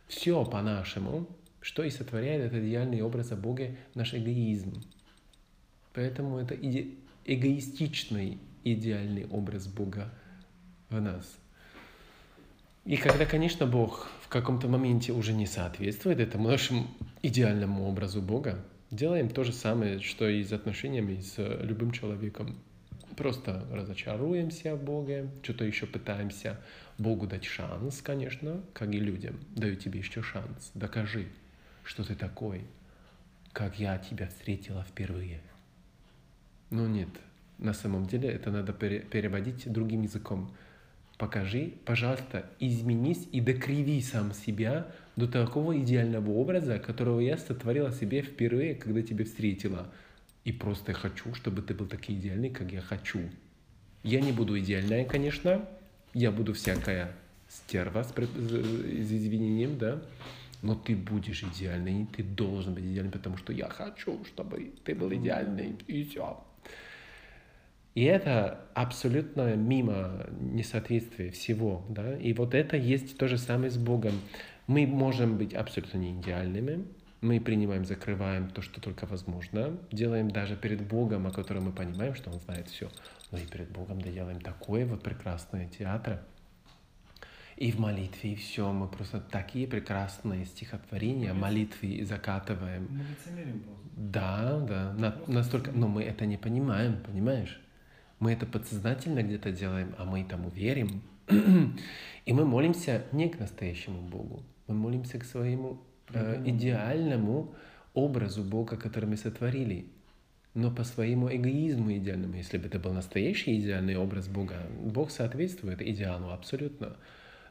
[0.07, 1.29] Все по-нашему,
[1.63, 4.83] что и сотворяет этот идеальный образ о Боге наш эгоизм.
[5.95, 6.55] Поэтому это
[7.25, 10.13] эгоистичный идеальный образ Бога
[10.91, 11.39] в нас.
[12.85, 16.89] И когда, конечно, Бог в каком-то моменте уже не соответствует этому нашему
[17.23, 18.59] идеальному образу Бога,
[18.91, 22.59] делаем то же самое, что и с отношениями с любым человеком.
[23.17, 26.59] Просто разочаруемся в Боге, что-то еще пытаемся
[26.99, 29.39] Богу дать шанс, конечно, как и людям.
[29.55, 31.29] Даю тебе еще шанс, докажи,
[31.85, 32.63] что ты такой,
[33.53, 35.41] как я тебя встретила впервые.
[36.71, 37.09] Но нет,
[37.59, 40.55] на самом деле это надо переводить другим языком.
[41.19, 48.23] Покажи, пожалуйста, изменись и докриви сам себя до такого идеального образа, которого я сотворила себе
[48.23, 49.93] впервые, когда тебя встретила.
[50.45, 53.21] И просто хочу, чтобы ты был такой идеальный, как я хочу.
[54.03, 55.69] Я не буду идеальная, конечно.
[56.15, 57.13] Я буду всякая
[57.49, 60.03] стерва с, с извинением, да
[60.63, 65.13] но ты будешь идеальный, ты должен быть идеальным, потому что я хочу, чтобы ты был
[65.13, 66.43] идеальный, и все.
[67.95, 71.85] И это абсолютно мимо несоответствия всего.
[71.91, 72.17] Да?
[72.17, 74.15] И вот это есть то же самое с Богом.
[74.67, 76.87] Мы можем быть абсолютно не идеальными,
[77.21, 82.15] мы принимаем, закрываем то, что только возможно, делаем даже перед Богом, о котором мы понимаем,
[82.15, 82.89] что Он знает все.
[83.31, 86.21] Но и перед Богом делаем такое вот прекрасное театр,
[87.57, 88.73] и в молитве, и все.
[88.73, 92.89] Мы просто такие прекрасные стихотворения, молитвы закатываем.
[92.91, 93.83] Мы лицемерим просто.
[93.97, 94.93] Да, да.
[94.95, 97.61] На, настолько, но мы это не понимаем, понимаешь?
[98.19, 101.03] Мы это подсознательно где-то делаем, а мы этому верим.
[102.25, 107.55] И мы молимся не к настоящему Богу, мы молимся к своему э, идеальному
[107.95, 109.87] образу Бога, который мы сотворили.
[110.55, 115.81] Но по своему эгоизму идеальному, если бы это был настоящий идеальный образ Бога, Бог соответствует
[115.81, 116.97] идеалу абсолютно.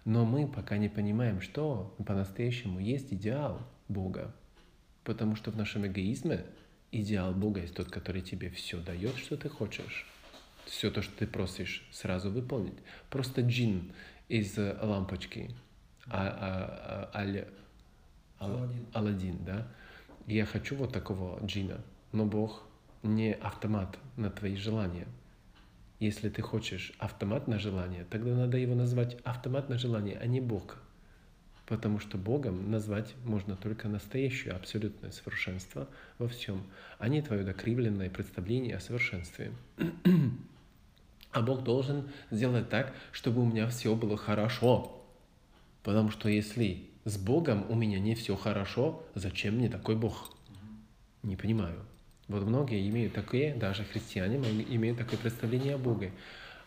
[0.05, 4.33] Но мы пока не понимаем, что по-настоящему есть идеал Бога.
[5.03, 6.45] Потому что в нашем эгоизме
[6.91, 10.07] идеал Бога есть тот, который тебе все дает, что ты хочешь.
[10.65, 12.77] Все то, что ты просишь, сразу выполнить.
[13.09, 13.91] Просто джин
[14.27, 15.51] из лампочки.
[16.07, 17.45] А, а, а,
[18.39, 18.85] а, Аладдин.
[18.93, 19.67] Аладдин, да?
[20.27, 22.63] Я хочу вот такого джина, но Бог
[23.03, 25.07] не автомат на твои желания.
[26.01, 30.41] Если ты хочешь автомат на желание, тогда надо его назвать автомат на желание, а не
[30.41, 30.77] Бог.
[31.67, 35.87] Потому что Богом назвать можно только настоящее абсолютное совершенство
[36.17, 36.63] во всем,
[36.97, 39.51] а не твое докривленное представление о совершенстве.
[41.31, 45.05] А Бог должен сделать так, чтобы у меня все было хорошо.
[45.83, 50.35] Потому что если с Богом у меня не все хорошо, зачем мне такой Бог?
[51.21, 51.85] Не понимаю.
[52.32, 56.12] Вот многие имеют такое, даже христиане имеют такое представление о Боге.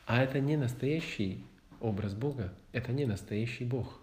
[0.07, 1.42] А это не настоящий
[1.81, 3.98] образ Бога, это не настоящий Бог.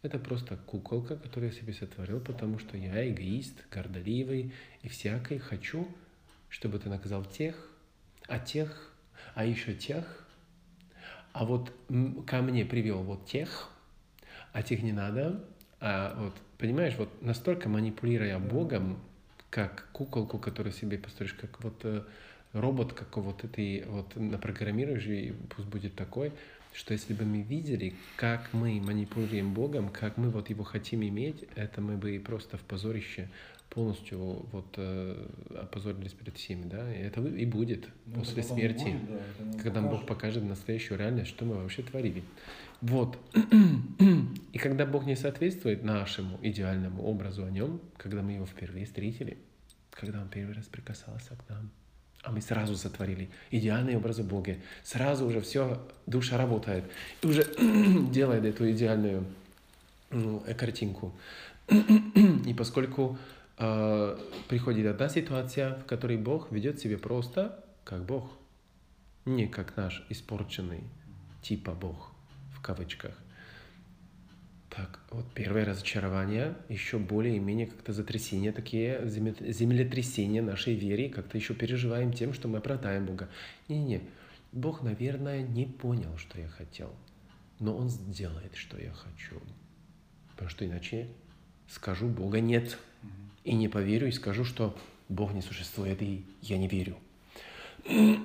[0.00, 5.86] Это просто куколка, которую я себе сотворил, потому что я эгоист, гордоливый и всякой хочу,
[6.48, 7.54] чтобы ты наказал тех,
[8.26, 8.90] а тех,
[9.34, 10.26] а еще тех,
[11.32, 11.72] А вот
[12.26, 13.68] ко мне привел вот тех,
[14.52, 15.44] а тех не надо.
[15.80, 18.98] А вот, понимаешь, вот настолько манипулируя Богом,
[19.54, 22.02] как куколку, которую себе построишь, как вот э,
[22.54, 26.32] робот, как вот ты вот напрограммируешь, и пусть будет такой,
[26.72, 31.44] что если бы мы видели, как мы манипулируем Богом, как мы вот его хотим иметь,
[31.54, 33.28] это мы бы просто в позорище
[33.70, 34.18] полностью
[34.50, 35.24] вот э,
[35.60, 39.90] опозорились перед всеми, да, и это и будет ну, после смерти, будет, да, когда покажет.
[39.90, 42.24] Бог покажет настоящую реальность, что мы вообще творили.
[42.84, 43.18] Вот.
[44.52, 49.38] и когда Бог не соответствует нашему идеальному образу о нем, когда мы его впервые встретили,
[49.90, 51.70] когда он первый раз прикасался к нам,
[52.22, 56.84] а мы сразу сотворили идеальный образ Бога, сразу уже все, душа работает,
[57.22, 57.46] и уже
[58.12, 59.24] делает эту идеальную
[60.10, 61.14] ну, картинку.
[61.70, 63.16] и поскольку
[63.56, 64.18] э,
[64.48, 68.30] приходит одна ситуация, в которой Бог ведет себя просто как Бог,
[69.24, 70.84] не как наш испорченный
[71.40, 72.13] типа Бог
[72.64, 73.14] кавычках.
[74.70, 82.12] Так, вот первое разочарование, еще более-менее как-то затрясения такие, землетрясения нашей веры, как-то еще переживаем
[82.12, 83.28] тем, что мы оправдаем Бога.
[83.68, 84.00] Не-не-не,
[84.50, 86.92] Бог, наверное, не понял, что я хотел,
[87.60, 89.40] но Он сделает, что я хочу.
[90.32, 91.06] Потому что иначе
[91.68, 92.76] скажу Бога нет
[93.44, 94.76] и не поверю, и скажу, что
[95.08, 96.96] Бог не существует, и я не верю.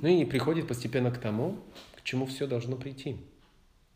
[0.00, 1.58] Ну и приходит постепенно к тому,
[1.96, 3.16] к чему все должно прийти.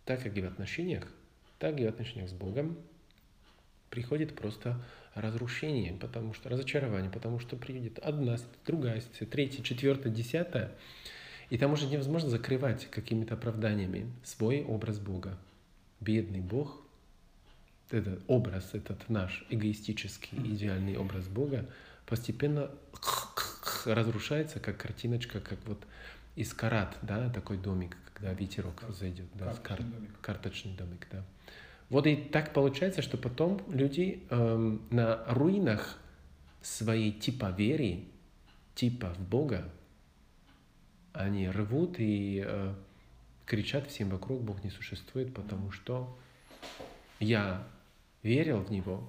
[0.05, 1.07] Так как и в отношениях,
[1.59, 2.77] так и в отношениях с Богом
[3.91, 4.83] приходит просто
[5.15, 8.37] разрушение, потому что разочарование, потому что придет одна,
[8.67, 10.73] другая, третья, четвертая, десятая,
[11.51, 15.37] и там уже невозможно закрывать какими-то оправданиями свой образ Бога.
[16.01, 16.83] Бедный Бог
[17.91, 21.69] этот образ, этот наш эгоистический, идеальный образ Бога
[22.07, 22.71] постепенно
[23.85, 25.85] разрушается, как картиночка, как вот
[26.37, 29.83] из карат, да, такой домик, когда ветерок зайдет, да, карточный, кар...
[29.83, 30.21] домик.
[30.21, 31.25] карточный домик, да.
[31.89, 35.99] Вот и так получается, что потом люди эм, на руинах
[36.63, 38.05] своей типа веры,
[38.75, 39.71] типа в Бога,
[41.13, 42.75] они рвут и э,
[43.45, 46.19] кричат всем вокруг, Бог не существует, потому что
[47.21, 47.67] я
[48.23, 49.07] верил в него,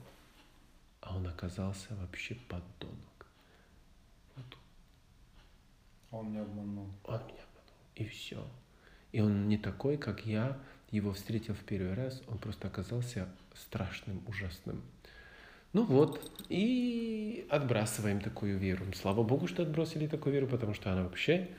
[0.99, 3.27] а он оказался вообще подонок.
[4.35, 4.57] Вот.
[6.13, 6.87] Он меня обманул.
[7.05, 7.73] Он меня обманул.
[7.95, 8.47] И все.
[9.11, 10.57] И он не такой, как я
[10.91, 14.83] его встретил в первый раз, он просто оказался страшным, ужасным.
[15.73, 18.85] Ну вот, и отбрасываем такую веру.
[18.93, 21.49] Слава Богу, что отбросили такую веру, потому что она вообще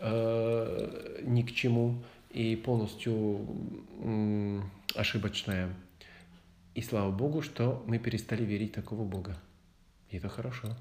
[0.00, 3.46] э, ни к чему и полностью
[4.02, 4.60] э,
[4.94, 5.68] ошибочная.
[6.74, 9.36] И слава Богу, что мы перестали верить такого Бога.
[10.08, 10.74] И это хорошо.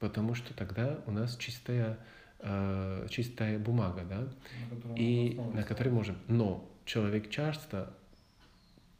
[0.00, 1.98] Потому что тогда у нас чистая,
[2.40, 4.28] э, чистая бумага, да,
[4.84, 6.16] на и на которой можем.
[6.28, 7.92] Но человек часто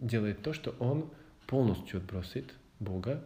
[0.01, 1.11] делает то, что он
[1.47, 3.23] полностью отбросит Бога,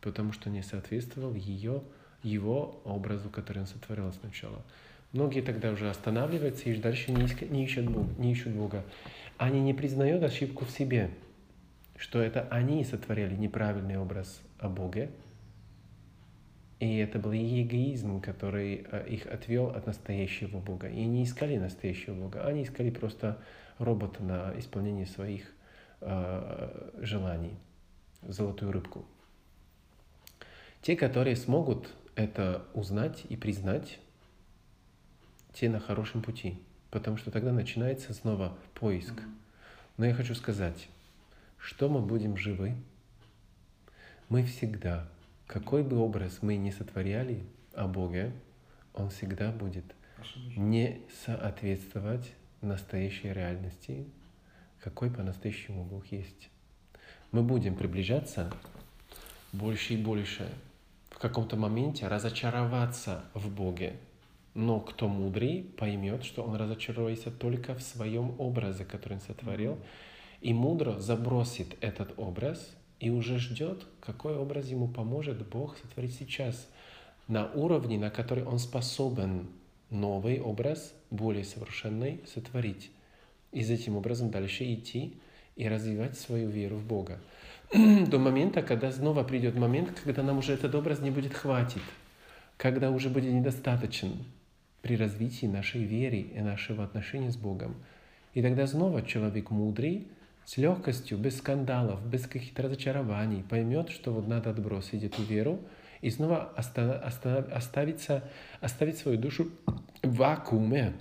[0.00, 1.82] потому что не соответствовал ее,
[2.22, 4.62] его образу, который он сотворил сначала.
[5.12, 8.84] Многие тогда уже останавливаются и дальше не, не, ищут Бога, не ищут Бога.
[9.38, 11.10] Они не признают ошибку в себе–
[11.98, 15.10] что это они сотворили неправильный образ о Боге,
[16.78, 20.88] и это был эгоизм, который э, их отвел от настоящего Бога.
[20.88, 23.38] И не искали настоящего Бога, они искали просто
[23.78, 25.50] робота на исполнение своих
[26.00, 27.56] э, желаний,
[28.22, 29.06] золотую рыбку.
[30.82, 33.98] Те, которые смогут это узнать и признать,
[35.54, 36.60] те на хорошем пути,
[36.90, 39.14] потому что тогда начинается снова поиск.
[39.96, 40.88] Но я хочу сказать,
[41.56, 42.74] что мы будем живы,
[44.28, 45.08] мы всегда,
[45.46, 48.32] какой бы образ мы ни сотворяли о Боге,
[48.94, 49.84] он всегда будет
[50.56, 52.32] не соответствовать
[52.62, 54.06] настоящей реальности,
[54.80, 56.50] какой по-настоящему Бог есть.
[57.32, 58.52] Мы будем приближаться
[59.52, 60.50] больше и больше,
[61.10, 63.96] в каком-то моменте разочароваться в Боге.
[64.54, 69.78] Но кто мудрый, поймет, что он разочаруется только в своем образе, который он сотворил,
[70.40, 76.68] и мудро забросит этот образ и уже ждет, какой образ ему поможет Бог сотворить сейчас
[77.28, 79.48] на уровне, на который он способен
[79.90, 82.90] новый образ, более совершенный, сотворить.
[83.52, 85.18] И с этим образом дальше идти
[85.56, 87.18] и развивать свою веру в Бога.
[87.72, 91.82] До момента, когда снова придет момент, когда нам уже этот образ не будет хватит,
[92.56, 94.24] когда уже будет недостаточен
[94.82, 97.74] при развитии нашей веры и нашего отношения с Богом.
[98.34, 100.06] И тогда снова человек мудрый
[100.46, 105.60] с легкостью, без скандалов, без каких-то разочарований поймет, что вот надо отбросить эту веру
[106.00, 108.22] и снова оста- оста- оставиться,
[108.60, 109.50] оставить свою душу
[110.02, 110.94] в вакууме,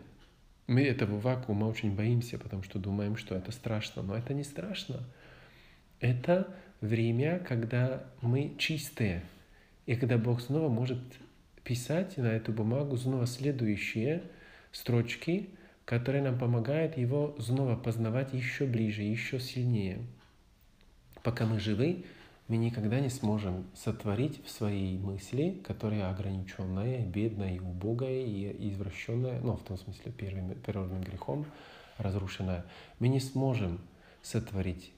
[0.67, 4.01] Мы этого вакуума очень боимся, потому что думаем, что это страшно.
[4.01, 5.03] Но это не страшно.
[5.99, 6.47] Это
[6.81, 9.21] время, когда мы чистые.
[9.85, 10.97] И когда Бог снова может
[11.63, 14.23] писать на эту бумагу снова следующие
[14.71, 15.51] строчки,
[15.85, 19.99] которые нам помогают его снова познавать еще ближе, еще сильнее.
[21.23, 22.05] Пока мы живы,
[22.47, 29.55] мы никогда не сможем сотворить в своей мысли, которая ограниченная, бедная, убогая и извращенная, ну,
[29.55, 31.45] в том смысле, первым, первым грехом
[31.97, 32.65] разрушенная,
[32.99, 33.79] мы не сможем
[34.21, 34.91] сотворить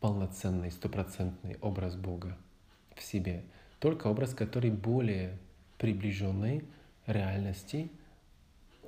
[0.00, 2.36] полноценный, стопроцентный образ Бога
[2.94, 3.42] в себе.
[3.78, 5.38] Только образ, который более
[5.78, 6.64] приближенной
[7.06, 7.90] реальности,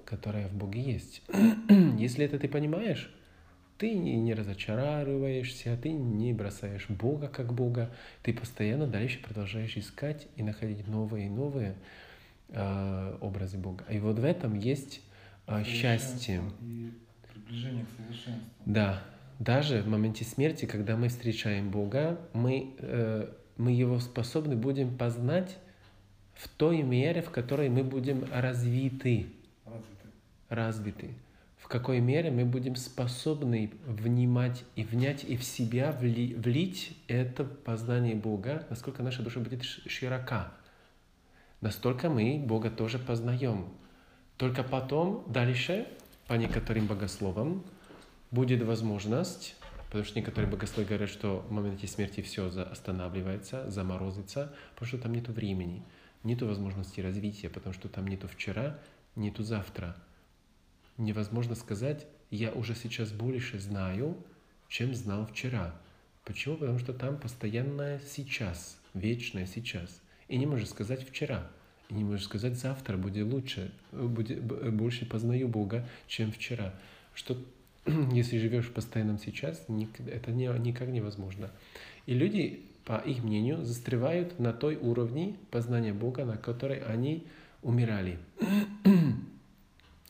[0.08, 1.22] которая в Боге есть.
[1.98, 3.12] Если это ты понимаешь,
[3.76, 10.42] ты не разочаровываешься, ты не бросаешь Бога как Бога, ты постоянно дальше продолжаешь искать и
[10.42, 11.76] находить новые и новые
[12.48, 13.84] э, образы Бога.
[13.90, 15.02] И вот в этом есть
[15.46, 16.42] э, счастье.
[16.62, 16.90] И
[17.30, 18.50] приближение к совершенству.
[18.64, 19.02] Да,
[19.38, 25.58] даже в моменте смерти, когда мы встречаем Бога, мы, э, мы Его способны будем познать
[26.34, 29.26] в той мере, в которой мы будем развиты.
[30.48, 31.14] Развиты.
[31.58, 37.44] В какой мере мы будем способны внимать и внять и в себя вли, влить это
[37.44, 40.52] познание Бога, насколько наша душа будет широка.
[41.60, 43.68] Настолько мы Бога тоже познаем.
[44.36, 45.88] Только потом, дальше,
[46.28, 47.64] по некоторым богословам,
[48.30, 49.56] будет возможность,
[49.86, 55.12] потому что некоторые богословы говорят, что в моменте смерти все останавливается, заморозится, потому что там
[55.12, 55.82] нет времени
[56.24, 58.78] нету возможности развития, потому что там нету вчера,
[59.16, 59.96] нету завтра.
[60.98, 64.16] Невозможно сказать, я уже сейчас больше знаю,
[64.68, 65.74] чем знал вчера.
[66.24, 66.56] Почему?
[66.56, 70.02] Потому что там постоянное сейчас, вечное сейчас.
[70.28, 71.50] И не можешь сказать вчера.
[71.88, 76.74] И не можешь сказать завтра будет лучше, будет, больше познаю Бога, чем вчера.
[77.14, 77.42] Что
[78.12, 79.64] если живешь в постоянном сейчас,
[80.06, 81.50] это не, никак невозможно.
[82.04, 87.26] И люди по их мнению, застревают на той уровне познания Бога, на которой они
[87.62, 88.18] умирали.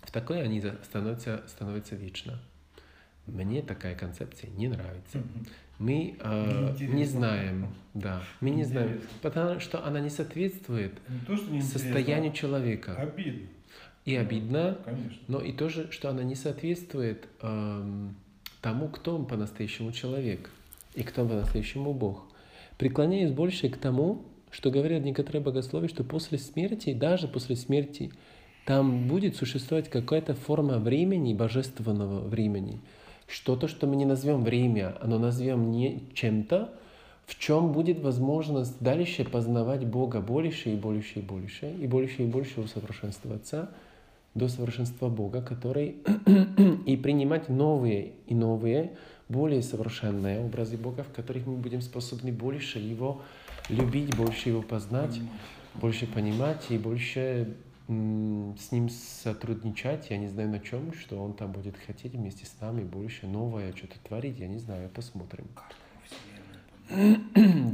[0.08, 2.40] В такой они становятся, становятся вечно.
[3.26, 5.22] Мне такая концепция не нравится.
[5.78, 11.36] Мы э, не знаем, да, мы не знаем, потому что она не соответствует не то,
[11.36, 12.94] что не состоянию человека.
[12.96, 13.48] Обидно.
[14.06, 15.18] И обидно, Конечно.
[15.28, 18.08] но и тоже, что она не соответствует э,
[18.62, 20.48] тому, кто он по-настоящему человек
[20.94, 22.24] и кто он по-настоящему Бог
[22.78, 28.10] преклоняюсь больше к тому, что говорят некоторые богословия, что после смерти, даже после смерти,
[28.68, 32.82] там будет существовать какая-то форма времени, божественного времени.
[33.26, 36.74] Что-то, что мы не назовем время, оно назовем не чем-то,
[37.24, 42.26] в чем будет возможность дальше познавать Бога больше и больше и больше, и больше и
[42.26, 43.70] больше усовершенствоваться
[44.34, 45.96] до совершенства Бога, который
[46.84, 48.98] и принимать новые и новые
[49.30, 53.22] более совершенные образы Бога, в которых мы будем способны больше Его
[53.70, 55.18] любить, больше Его познать,
[55.74, 57.54] больше понимать и больше
[57.88, 60.10] с Ним сотрудничать.
[60.10, 63.72] Я не знаю на чем, что Он там будет хотеть вместе с нами больше новое
[63.74, 64.38] что-то творить.
[64.38, 65.46] Я не знаю, посмотрим.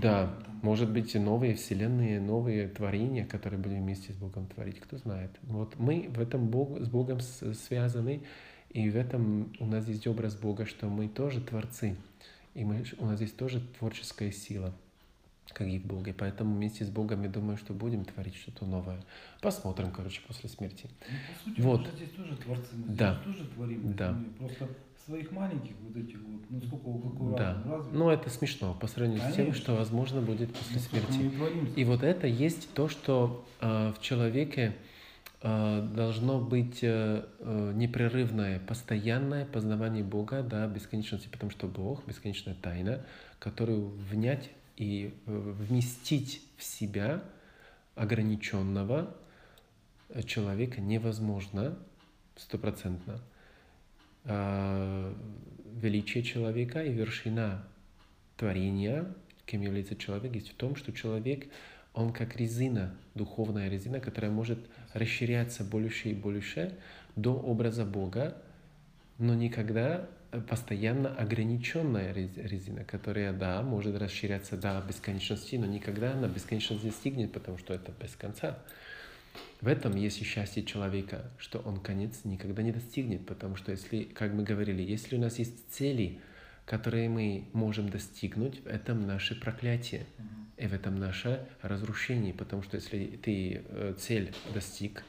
[0.01, 5.31] Да, может быть, новые вселенные, новые творения, которые будем вместе с Богом творить, кто знает.
[5.43, 8.23] Вот мы в этом Бог, с Богом связаны,
[8.71, 11.97] и в этом у нас есть образ Бога, что мы тоже творцы.
[12.55, 14.73] И мы, у нас есть тоже творческая сила,
[15.53, 16.15] как и в Боге.
[16.17, 19.01] Поэтому вместе с Богом, я думаю, что будем творить что-то новое.
[19.41, 20.89] Посмотрим, короче, после смерти.
[21.09, 21.81] Ну, по сути, вот.
[21.81, 23.21] мы же здесь тоже творцы, мы да.
[23.23, 23.95] здесь тоже творим.
[23.95, 24.19] Да.
[24.39, 24.69] Просто
[25.05, 27.63] своих маленьких вот этих вот, ну сколько у какого да.
[27.67, 27.93] разве?
[27.93, 29.43] Ну это смешно по сравнению Конечно.
[29.43, 31.79] с тем, что возможно будет после ну, смерти.
[31.79, 34.75] И вот это есть то, что э, в человеке
[35.47, 42.55] Э, должно быть э, э, непрерывное, постоянное познавание Бога до бесконечности, потому что Бог— бесконечная
[42.55, 43.05] тайна,
[43.39, 47.23] которую внять и вместить в себя
[47.95, 49.17] ограниченного
[50.25, 51.79] человека невозможно
[52.37, 53.21] стопроцентно.
[54.25, 57.67] Величие человека и вершина
[58.37, 59.07] творения,
[59.47, 61.47] кем является человек, есть в том, что человек—
[61.95, 64.59] он как резина, духовная резина, которая может
[64.93, 66.77] расширяться больше и больше
[67.15, 68.37] до образа Бога,
[69.19, 70.09] но никогда
[70.41, 77.33] постоянно ограниченная резина, которая, да, может расширяться до бесконечности, но никогда на бесконечность не стигнет,
[77.33, 78.59] потому что это без конца.
[79.61, 84.05] В этом есть и счастье человека, что он конец никогда не достигнет, потому что если,
[84.05, 86.21] как мы говорили, если у нас есть цели,
[86.67, 90.07] которые мы можем достигнуть, это наше проклятие.
[90.57, 95.03] И в этом наше разрушение, потому что если ты э, цель достиг,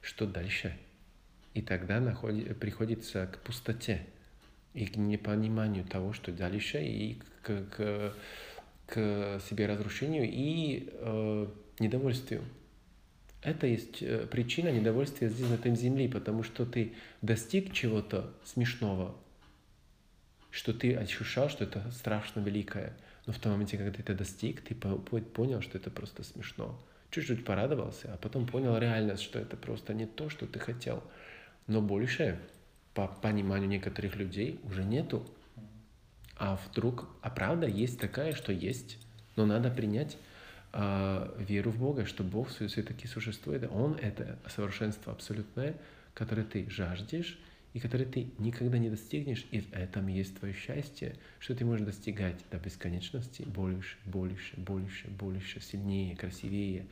[0.00, 0.76] что дальше?
[1.52, 4.06] И тогда находит, приходится к пустоте
[4.76, 8.14] и к непониманию того, что дальше, и к, к,
[8.86, 11.46] к себе разрушению и э,
[11.78, 12.44] недовольствию.
[13.42, 19.16] Это есть э, причина недовольствия здесь, на этой земле, потому что ты достиг чего-то смешного,
[20.50, 22.92] что ты ощущал, что это страшно великое.
[23.24, 26.78] Но в том моменте, когда ты это достиг, ты понял, что это просто смешно.
[27.10, 31.02] Чуть-чуть порадовался, а потом понял реальность, что это просто не то, что ты хотел.
[31.66, 32.38] Но больше,
[32.96, 35.24] по пониманию некоторых людей, уже нету.
[36.38, 38.98] А вдруг, а правда есть такая, что есть,
[39.36, 40.16] но надо принять
[40.72, 43.70] э, веру в Бога, что Бог все-таки существует.
[43.70, 45.76] Он— это совершенство абсолютное,
[46.14, 47.38] которое ты жаждешь,
[47.74, 51.84] и которое ты никогда не достигнешь, и в этом есть твое счастье, что ты можешь
[51.84, 56.86] достигать до бесконечности больше, больше, больше, больше, сильнее, красивее,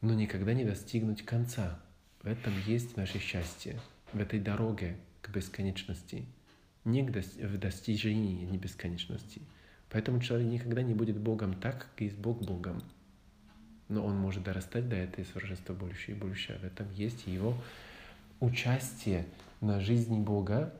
[0.00, 1.80] но никогда не достигнуть конца.
[2.22, 3.80] В этом есть наше счастье,
[4.12, 6.26] в этой дороге к бесконечности,
[6.84, 9.42] не в достижении не бесконечности.
[9.90, 12.82] Поэтому человек никогда не будет Богом так, как есть Бог Богом.
[13.88, 16.58] Но он может дорастать до этой совершенства больше и больше.
[16.62, 17.54] В этом есть его
[18.40, 19.26] участие
[19.60, 20.72] на жизни Бога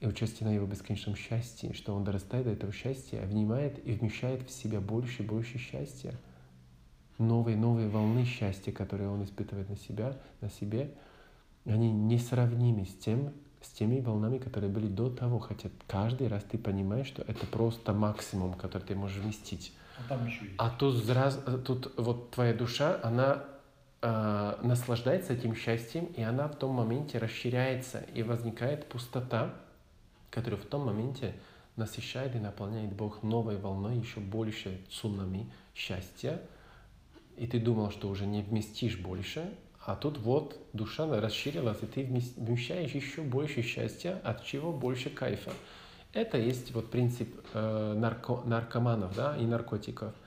[0.00, 4.48] и участие на Его бесконечном счастье, что Он дорастает до этого счастья, внимает и вмещает
[4.48, 6.14] в себя больше и больше счастья.
[7.18, 10.90] Новые, новые волны счастья, которые Он испытывает на себя, на себе,
[11.72, 16.58] они несравнимы с тем, с теми волнами, которые были до того, хотя каждый раз ты
[16.58, 19.72] понимаешь, что это просто максимум, который ты можешь вместить.
[19.98, 20.54] А там еще есть.
[20.58, 23.44] А тут, раз, тут вот твоя душа, она
[24.00, 29.54] э, наслаждается этим счастьем, и она в том моменте расширяется, и возникает пустота,
[30.30, 31.34] которую в том моменте
[31.76, 36.40] насыщает и наполняет Бог новой волной, еще больше цунами счастья.
[37.36, 39.54] И ты думал, что уже не вместишь больше,
[39.88, 45.52] а тут вот душа расширилась, и ты вмещаешь еще больше счастья, от чего больше кайфа.
[46.12, 50.14] Это есть вот принцип э, нарко, наркоманов да, и наркотиков–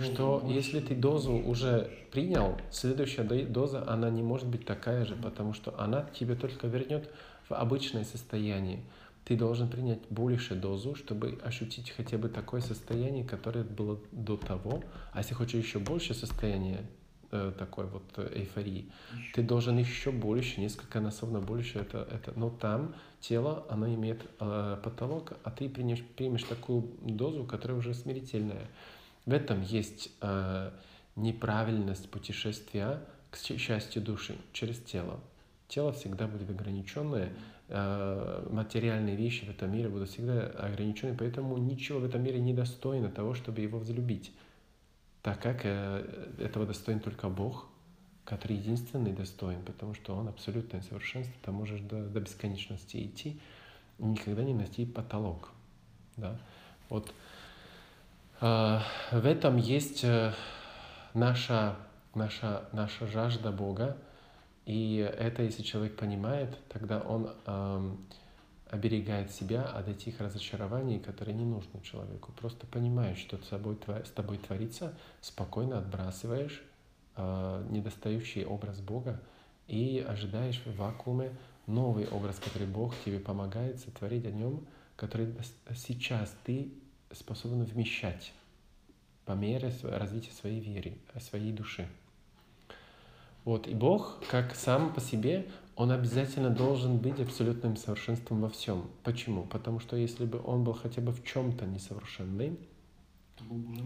[0.00, 5.52] что если ты дозу уже принял, следующая доза, она не может быть такая же, потому
[5.52, 7.10] что она тебе только вернет
[7.48, 8.80] в обычное состояние.
[9.24, 14.82] Ты должен принять больше дозу, чтобы ощутить хотя бы такое состояние, которое было до того.
[15.12, 16.80] А если хочешь еще больше состояния,
[17.32, 18.90] э, такой вот эйфории,
[19.34, 22.32] ты должен еще больше, несколько насовно больше это, это.
[22.38, 27.94] Но там тело, оно имеет э, потолок, а ты примешь, примешь такую дозу, которая уже
[27.94, 28.68] смирительная.
[29.26, 30.70] В этом есть э,
[31.16, 35.20] неправильность путешествия к счастью души через тело.
[35.68, 37.32] Тело всегда будет ограниченное,
[37.68, 42.52] э, материальные вещи в этом мире будут всегда ограничены, поэтому ничего в этом мире не
[42.52, 44.32] достойно того, чтобы его взлюбить,
[45.22, 47.66] так как э, этого достоин только Бог,
[48.24, 53.40] который единственный достоин, потому что Он абсолютное совершенство, ты можешь до, до бесконечности идти
[53.98, 55.50] никогда не найти потолок.
[56.16, 56.38] Да?
[56.88, 57.12] Вот
[58.40, 60.32] а, в этом есть э,
[61.14, 61.76] наша,
[62.14, 63.96] наша, наша жажда Бога.
[64.66, 68.06] И это, если человек понимает, тогда он эм,
[68.72, 72.32] оберегает себя от этих разочарований, которые не нужны человеку.
[72.32, 76.62] Просто понимаешь, что с тобой, с тобой творится, спокойно отбрасываешь
[77.14, 79.20] э, недостающий образ Бога
[79.68, 84.66] и ожидаешь в вакууме новый образ, который Бог тебе помогает сотворить о нем,
[84.96, 85.34] который
[85.76, 86.72] сейчас ты
[87.10, 88.32] способны вмещать
[89.26, 91.86] по мере развития своей веры, своей души.
[93.44, 93.66] Вот.
[93.66, 98.84] И Бог, как сам по себе, Он обязательно должен быть абсолютным совершенством во всем.
[99.02, 99.44] Почему?
[99.44, 102.58] Потому что если бы Он был хотя бы в чем-то несовершенный,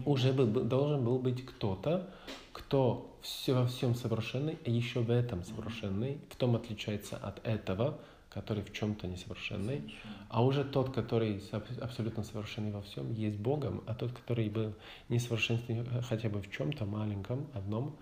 [0.05, 2.09] уже бы должен был быть кто-то,
[2.53, 7.99] кто все во всем совершенный, а еще в этом совершенный, в том отличается от этого,
[8.29, 9.81] который в чем-то несовершенный,
[10.29, 11.41] а уже тот, который
[11.81, 14.73] абсолютно совершенный во всем, есть Богом, а тот, который был
[15.09, 17.95] несовершенный хотя бы в чем-то маленьком, одном,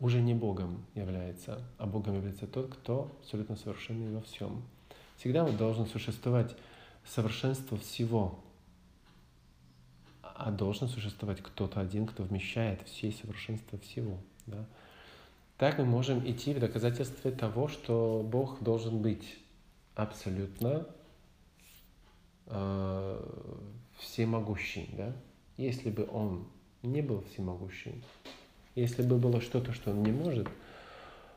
[0.00, 4.62] уже не Богом является, а Богом является тот, кто абсолютно совершенный во всем.
[5.16, 6.56] Всегда должен существовать
[7.04, 8.40] совершенство всего,
[10.22, 14.18] а должен существовать кто-то один, кто вмещает все совершенства всего.
[14.46, 14.66] Да?
[15.58, 19.36] Так мы можем идти в доказательстве того, что Бог должен быть
[19.94, 20.86] абсолютно
[22.46, 23.60] э,
[23.98, 25.14] всемогущий, да?
[25.58, 26.46] Если бы он
[26.82, 28.02] не был всемогущим,
[28.74, 30.48] если бы было что-то, что он не может,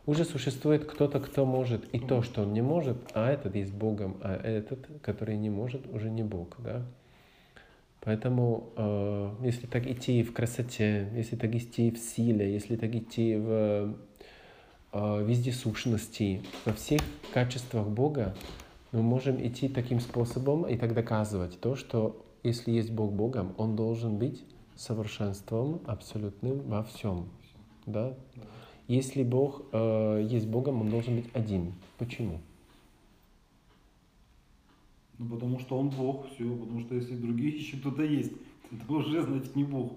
[0.06, 4.18] уже существует кто-то, кто может и то, что он не может, а этот есть Богом,
[4.22, 6.86] а этот, который не может, уже не Бог, да?
[8.02, 13.38] Поэтому, э, если так идти в красоте, если так идти в силе, если так идти
[13.38, 13.96] в
[14.92, 17.00] э, вездесущности, во всех
[17.34, 18.36] качествах Бога,
[18.92, 23.78] мы можем идти таким способом и так доказывать то, что если есть Бог Богом, Он
[23.78, 24.44] должен быть
[24.76, 27.28] совершенством абсолютным во всем.
[27.86, 28.13] Да?
[28.88, 31.74] Если Бог э, есть Богом, Он должен быть один.
[31.97, 32.39] Почему?
[35.17, 36.53] Ну, потому что Он Бог, все.
[36.55, 38.34] Потому что если другие еще кто-то есть,
[38.71, 39.93] это уже, значит, не Бог.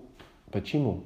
[0.53, 1.03] Почему?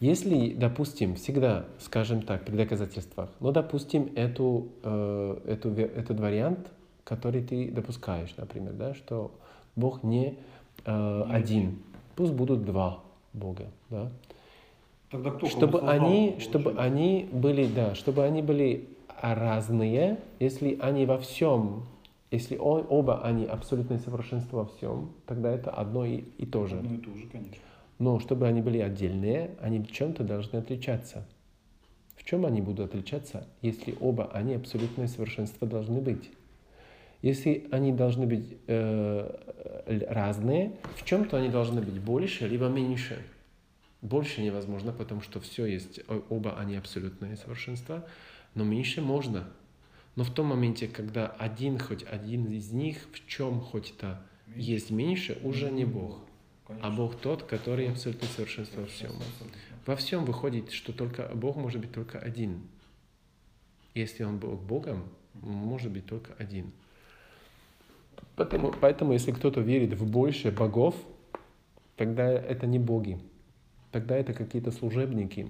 [0.00, 6.70] Если, допустим, всегда, скажем так, при доказательствах, ну, допустим, эту, э, эту, этот вариант,
[7.02, 9.32] который ты допускаешь, например, да, что
[9.74, 10.38] Бог не
[10.84, 11.78] э, один,
[12.16, 13.00] пусть будут два
[13.32, 14.10] Бога, да.
[15.10, 18.88] Тогда кто чтобы они, чтобы они были, да, чтобы они были
[19.20, 21.84] разные, если они во всем,
[22.30, 26.78] если он, оба они абсолютное совершенство во всем, тогда это одно и, и то же.
[26.78, 27.62] Одно и то же, конечно.
[27.98, 31.26] Но чтобы они были отдельные, они в чем-то должны отличаться.
[32.16, 36.30] В чем они будут отличаться, если оба они абсолютное совершенство должны быть?
[37.26, 43.20] Если они должны быть э, разные, в чем-то они должны быть больше, либо меньше.
[44.00, 45.98] Больше невозможно, потому что все есть,
[46.28, 48.06] оба они абсолютное совершенство,
[48.54, 49.48] но меньше можно.
[50.14, 54.22] Но в том моменте, когда один, хоть один из них в чем хоть-то
[54.54, 56.20] есть меньше, уже не Бог.
[56.64, 56.86] Конечно.
[56.86, 59.10] А Бог тот, который абсолютно совершенство во всем.
[59.84, 62.68] Во всем выходит, что только Бог может быть только один.
[63.94, 66.70] Если Он Бог Богом, может быть только один.
[68.36, 70.94] Поэтому, поэтому если кто-то верит в больше богов,
[71.96, 73.18] тогда это не боги.
[73.92, 75.48] Тогда это какие-то служебники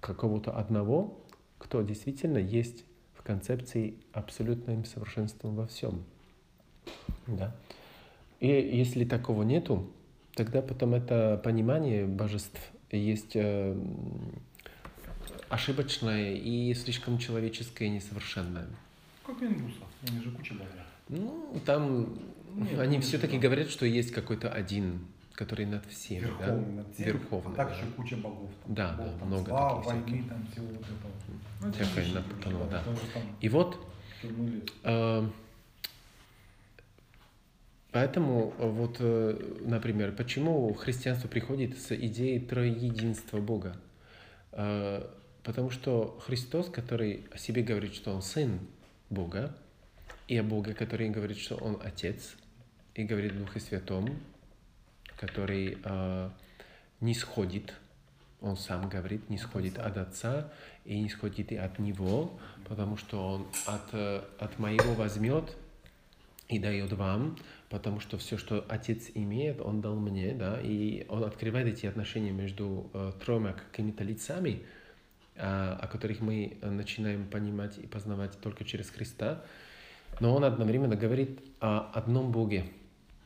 [0.00, 1.18] какого-то одного,
[1.58, 2.84] кто действительно есть
[3.14, 6.04] в концепции абсолютным совершенством во всем.
[7.26, 7.56] Да?
[8.40, 9.90] И если такого нету,
[10.34, 13.76] тогда потом это понимание божеств есть э,
[15.48, 18.66] ошибочное и слишком человеческое и несовершенное.
[19.24, 20.68] Как индуса, они же куча богов.
[21.08, 22.18] Ну, там
[22.54, 26.82] Нет, они все-таки говорят, что есть какой-то один, который над всеми, Верховный, да?
[26.82, 27.06] над всеми.
[27.06, 27.52] Верховный.
[27.52, 27.86] А также да.
[27.96, 28.50] куча богов.
[28.64, 30.28] Там, да, бог, да, там, много зла, таких войны, всяких.
[30.28, 31.12] там всего вот этого.
[31.62, 32.84] Ну, Всякое напутано, да.
[32.84, 33.20] да.
[33.40, 33.86] И вот,
[34.84, 35.28] э,
[37.94, 43.76] Поэтому, вот, э, например, почему христианство приходит с идеей троединства Бога?
[44.50, 45.06] Э,
[45.44, 48.58] потому что Христос, который о себе говорит, что Он Сын
[49.10, 49.56] Бога,
[50.28, 52.36] и о Боге, который говорит, что Он Отец,
[52.94, 54.20] и говорит в Духе Святом,
[55.18, 56.30] который э,
[57.00, 57.74] не сходит,
[58.40, 60.52] Он сам говорит, не сходит от Отца
[60.84, 65.56] и не сходит и от Него, потому что Он от, от Моего возьмет
[66.48, 67.36] и дает вам,
[67.68, 72.32] потому что все, что Отец имеет, Он дал мне, да, и Он открывает эти отношения
[72.32, 74.62] между э, тремя какими-то лицами,
[75.34, 79.42] э, о которых мы начинаем понимать и познавать только через Христа,
[80.20, 82.64] но Он одновременно говорит о одном Боге.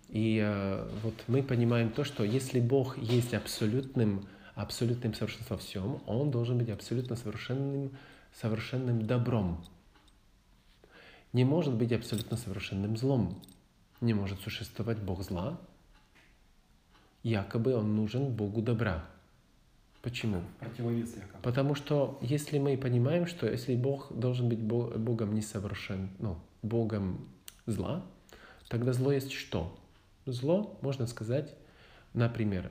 [0.09, 6.03] И э, вот мы понимаем то, что если Бог есть абсолютным, абсолютным совершенством во всем,
[6.07, 7.91] Он должен быть абсолютно совершенным,
[8.35, 9.65] совершенным добром.
[11.33, 13.43] Не может быть абсолютно совершенным злом
[14.01, 15.59] не может существовать Бог зла,
[17.23, 19.05] якобы он нужен Богу добра.
[20.03, 20.43] Почему?
[20.61, 21.43] Противовес якобы.
[21.43, 27.29] Потому что если мы понимаем, что если Бог должен быть Богом несовершен, ну, Богом
[27.67, 28.05] зла,
[28.69, 29.79] тогда зло есть что?
[30.27, 31.55] Зло, можно сказать,
[32.13, 32.71] например,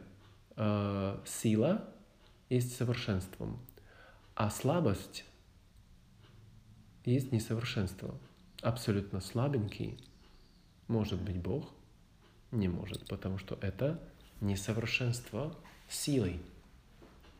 [0.55, 1.87] э, сила
[2.49, 3.59] есть совершенством,
[4.35, 5.25] а слабость
[7.05, 8.17] есть несовершенство.
[8.61, 9.97] Абсолютно слабенький
[10.87, 11.69] может быть Бог?
[12.51, 14.01] Не может, потому что это
[14.41, 15.55] несовершенство
[15.89, 16.41] силой.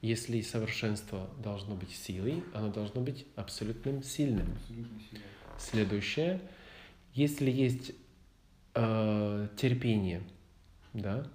[0.01, 4.57] Если совершенство должно быть силой, оно должно быть абсолютным сильным.
[5.57, 6.39] Следующее,
[7.13, 7.91] если есть
[8.75, 10.21] э, терпение,
[10.93, 11.25] да,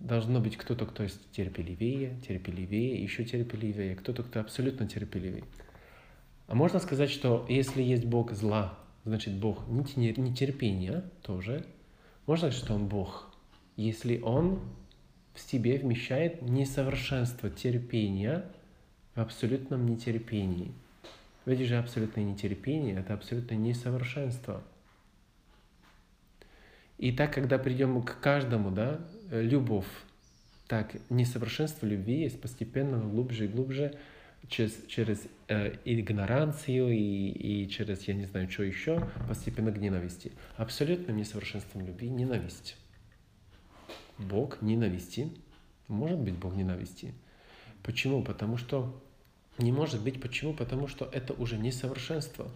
[0.00, 5.44] должно быть кто-то, кто терпеливее, терпеливее, еще терпеливее, кто-то, кто абсолютно терпеливее.
[6.48, 11.64] А можно сказать, что если есть Бог зла, значит Бог нетерпение тоже.
[12.26, 13.34] Можно сказать, что Он Бог,
[13.76, 14.60] если Он
[15.34, 18.44] в себе вмещает несовершенство терпения
[19.14, 20.72] в абсолютном нетерпении.
[21.46, 24.64] Ведь же абсолютное нетерпение– это абсолютное несовершенство.
[26.98, 29.86] И так, когда придем к каждому, да, любовь,
[30.66, 33.96] так несовершенство любви есть постепенно глубже и глубже
[34.48, 40.32] через, через э, игноранцию и, и через, я не знаю, что еще, постепенно к ненависти.
[40.56, 42.76] Абсолютным несовершенством любви– ненависть.
[44.18, 45.30] Бог ненависти.
[45.86, 47.14] Может быть Бог ненависти.
[47.84, 48.24] Почему?
[48.24, 49.00] Потому что
[49.58, 50.20] Не может быть.
[50.20, 50.52] Почему?
[50.52, 52.50] Потому что это уже не совершенство.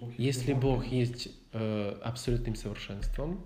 [0.00, 0.52] Бог Если.
[0.52, 3.44] Бог есть э, абсолютным совершенством,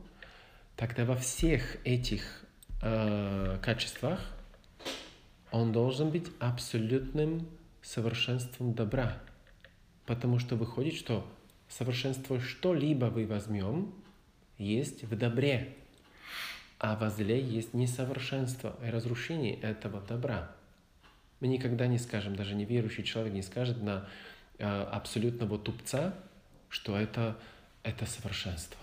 [0.77, 2.45] тогда во всех этих
[2.83, 4.21] э, качествах
[5.51, 7.49] Он должен быть абсолютным
[7.83, 9.19] совершенством добра.
[10.05, 11.27] Потому что выходит, что
[11.69, 13.95] совершенство что-либо вы возьмем,
[14.59, 15.77] есть в добре,
[16.79, 20.51] а во зле есть несовершенство и разрушение этого добра.
[21.41, 24.09] Мы никогда не скажем, даже неверующий человек не скажет на
[24.59, 26.15] э, абсолютного тупца,
[26.69, 27.37] что это,
[27.83, 28.81] это совершенство.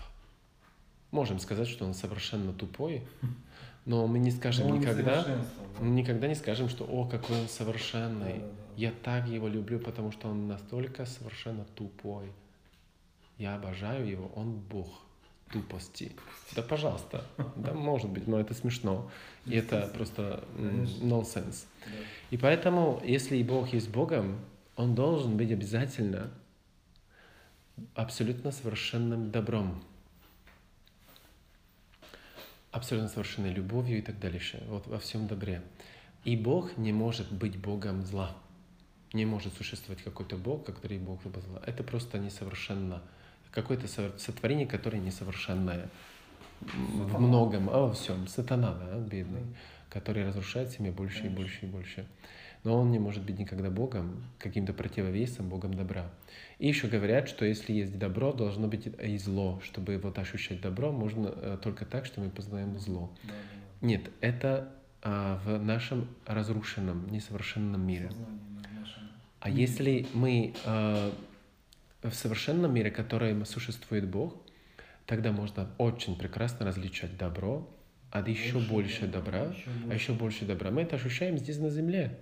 [1.10, 3.06] Можем сказать, что он совершенно тупой,
[3.84, 5.44] но мы не скажем он никогда, да.
[5.80, 8.40] никогда не скажем, что «О, какой он совершенный».
[8.40, 8.66] Да-да-да.
[8.76, 12.30] Я так его люблю, потому что он настолько совершенно тупой.
[13.38, 15.05] Я обожаю его, он бог
[15.50, 16.12] тупости.
[16.54, 17.24] Да, пожалуйста.
[17.56, 19.10] Да, может быть, но это смешно.
[19.44, 20.44] И это просто
[21.00, 21.66] нонсенс.
[21.84, 21.92] Да.
[22.30, 24.38] И поэтому, если Бог есть Богом,
[24.76, 26.30] Он должен быть обязательно
[27.94, 29.82] абсолютно совершенным добром,
[32.70, 35.62] абсолютно совершенной любовью и так дальше, вот во всем добре.
[36.24, 38.36] И Бог не может быть Богом зла.
[39.12, 41.62] Не может существовать какой-то Бог, который Бог зла.
[41.64, 43.02] Это просто несовершенно.
[43.56, 43.88] Какое-то
[44.18, 45.88] сотворение, которое несовершенное.
[46.60, 48.28] В многом, а во всем.
[48.28, 49.42] Сатана, да, бедный
[49.96, 51.40] который разрушает себя больше и Конечно.
[51.40, 52.06] больше и больше.
[52.64, 56.10] Но он не может быть никогда Богом, каким-то противовесом, Богом добра.
[56.58, 59.60] И еще говорят, что если есть добро, должно быть и зло.
[59.64, 63.10] Чтобы вот ощущать добро, можно э, только так, что мы познаем зло.
[63.22, 63.34] Да,
[63.80, 68.08] Нет, это а, в нашем разрушенном, несовершенном мире.
[68.10, 68.40] Сознание.
[69.40, 71.10] А если мы э,
[72.02, 74.36] в совершенном мире, в котором существует Бог,
[75.06, 77.68] тогда можно очень прекрасно различать добро
[78.10, 80.02] от еще Больше больше добра, еще а больше.
[80.02, 80.70] еще больше добра.
[80.70, 82.18] Мы это ощущаем здесь на земле.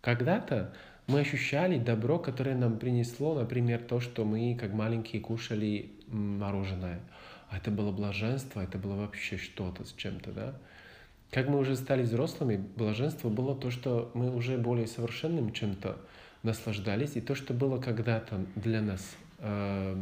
[0.00, 0.74] Когда-то
[1.06, 7.00] мы ощущали добро, которое нам принесло, например, то, что мы, как маленькие, кушали мороженое.
[7.48, 10.54] А это было блаженство, это было вообще что-то с чем-то, да?
[11.30, 15.98] Как мы уже стали взрослыми, блаженство было то, что мы уже более совершенным чем-то
[16.44, 19.96] наслаждались, и то, что было когда-то для нас э,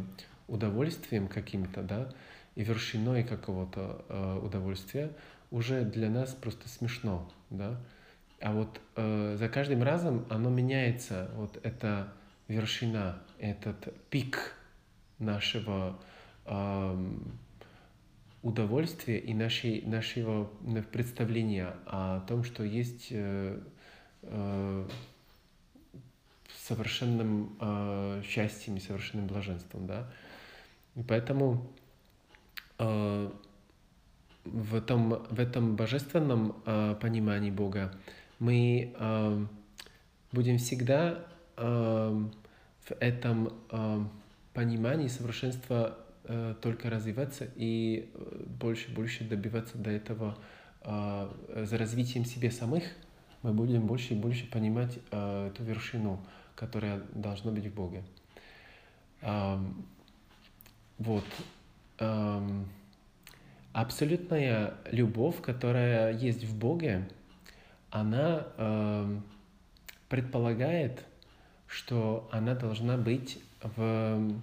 [0.47, 2.09] удовольствием каким-то, да,
[2.55, 5.11] и вершиной какого-то э, удовольствия,
[5.49, 7.79] уже для нас просто смешно, да.
[8.41, 12.13] А вот э, за каждым разом оно меняется, вот эта
[12.47, 14.55] вершина, этот пик
[15.17, 15.97] нашего
[18.41, 20.49] удовольствия и нашей, нашего
[20.91, 23.13] представления о том, что есть
[26.73, 30.07] совершенным э, счастьем и совершенным блаженством, да.
[30.95, 31.67] И поэтому
[32.79, 33.31] э,
[34.45, 37.93] в этом, в этом божественном э, понимании Бога
[38.39, 39.45] мы э,
[40.31, 41.25] будем всегда
[41.57, 42.27] э,
[42.83, 44.05] в этом э,
[44.53, 50.37] понимании совершенства э, только развиваться и э, больше и больше добиваться до этого
[50.81, 52.83] э, за развитием себе самых,
[53.43, 56.19] мы будем больше и больше понимать э, эту вершину,
[56.55, 58.03] которая должна быть в Боге.
[60.97, 61.25] Вот.
[63.71, 67.07] Абсолютная любовь, которая есть в Боге,
[67.89, 68.47] она
[70.09, 71.03] предполагает,
[71.67, 74.33] что она должна быть в...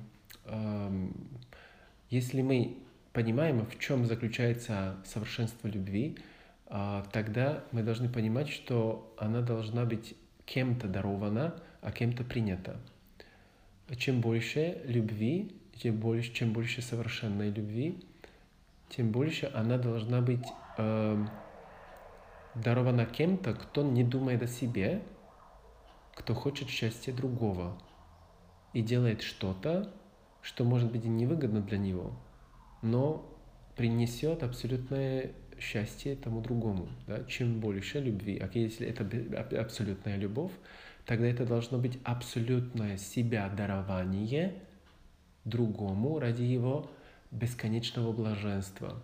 [2.08, 2.78] если мы
[3.12, 6.18] понимаем, в чем заключается совершенство любви,
[6.66, 10.14] а, тогда мы должны понимать, что она должна быть
[10.46, 12.80] кем-то дарована, а кем-то принята.
[13.96, 17.98] Чем больше любви, чем больше, чем больше совершенной любви,
[18.88, 20.46] тем больше она должна быть
[20.78, 21.26] э,
[22.54, 25.02] дарована кем-то, кто не думает о себе,
[26.14, 27.78] кто хочет счастья другого
[28.72, 29.92] и делает что-то,
[30.42, 32.12] что может быть и невыгодно для него,
[32.82, 33.26] но
[33.76, 36.88] принесет абсолютное счастье тому другому.
[37.06, 37.24] Да?
[37.24, 40.52] Чем больше любви, а если это абсолютная любовь,
[41.06, 44.54] тогда это должно быть абсолютное себя дарование
[45.44, 46.90] другому ради его
[47.30, 49.00] бесконечного блаженства.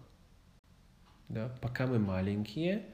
[1.28, 1.54] Да?
[1.60, 2.84] Пока мы маленькие,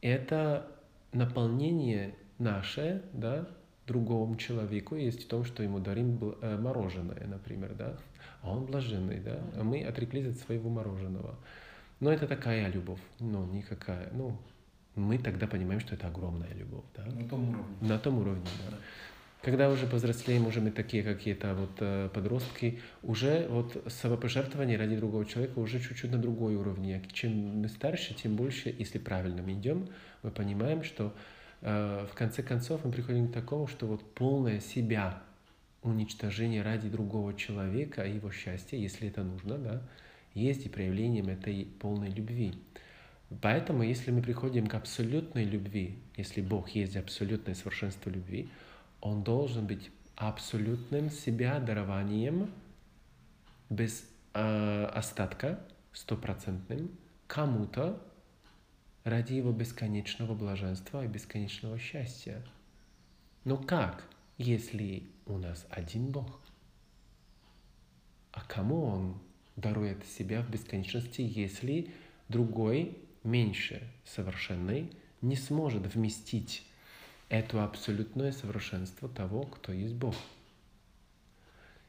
[0.00, 0.70] это
[1.12, 3.48] наполнение наше, да,
[3.86, 7.96] другому человеку есть в том, что ему дарим э, мороженое, например, да,
[8.42, 11.36] а он блаженный, да, а мы отреклись от своего мороженого.
[12.00, 14.38] Но это такая любовь, ну, никакая, ну,
[14.96, 17.76] мы тогда понимаем, что это огромная любовь, да, На том уровне.
[17.80, 18.76] на том уровне, да.
[19.42, 25.24] Когда уже повзрослеем, уже мы такие какие-то вот э, подростки, уже вот самопожертвование ради другого
[25.24, 27.00] человека уже чуть-чуть на другой уровне.
[27.12, 29.88] Чем мы старше, тем больше, если правильно мы идем,
[30.24, 31.14] мы понимаем, что
[31.60, 35.22] э, в конце концов мы приходим к такому, что вот полное себя
[35.82, 39.82] уничтожение ради другого человека и его счастья, если это нужно, да,
[40.34, 42.54] есть и проявлением этой полной любви.
[43.42, 48.48] Поэтому, если мы приходим к абсолютной любви, если Бог есть абсолютное совершенство любви,
[49.00, 52.50] Он должен быть абсолютным себя дарованием
[53.68, 55.60] без э, остатка,
[55.92, 56.90] стопроцентным,
[57.26, 58.00] кому-то
[59.02, 62.44] ради его бесконечного блаженства и бесконечного счастья.
[63.44, 64.04] Но как,
[64.38, 66.40] если у нас один Бог?
[68.32, 69.18] А кому Он
[69.56, 71.90] дарует себя в бесконечности, если
[72.28, 76.66] другой, меньше совершенный, не сможет вместить
[77.28, 80.14] это абсолютное совершенство того, кто есть Бог.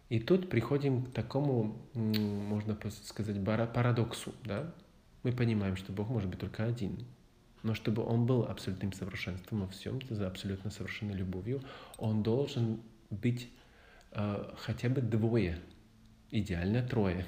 [0.09, 4.33] И тут приходим к такому, можно сказать, парадоксу.
[4.43, 4.73] Да?
[5.23, 7.05] Мы понимаем, что Бог может быть только один.
[7.63, 11.61] Но чтобы Он был абсолютным совершенством во всем, за абсолютно совершенной любовью,
[11.97, 12.79] Он должен
[13.09, 13.49] быть
[14.11, 15.59] э, хотя бы двое,
[16.31, 17.25] идеально трое.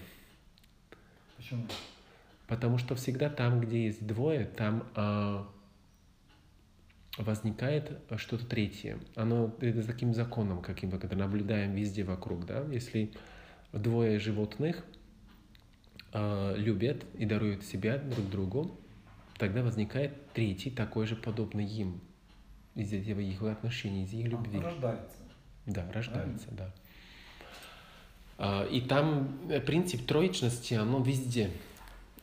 [1.36, 1.66] Почему?
[2.50, 5.44] Потому что всегда там, где есть двое, там э,
[7.20, 8.98] возникает что-то третье.
[9.16, 12.48] Оно это таким законом, каким мы когда наблюдаем везде вокруг.
[12.48, 12.66] Да?
[12.72, 13.12] Если
[13.72, 14.84] двое животных
[16.12, 18.80] э, любят и даруют себя друг другу,
[19.38, 22.02] тогда возникает третий, такой же подобный им.
[22.74, 24.60] Из этого их отношений, из их любви.
[24.60, 25.18] Рождается.
[25.68, 26.74] Да, рождается, Правильно?
[28.40, 28.66] да.
[28.72, 31.52] И там э, принцип троечности, оно везде.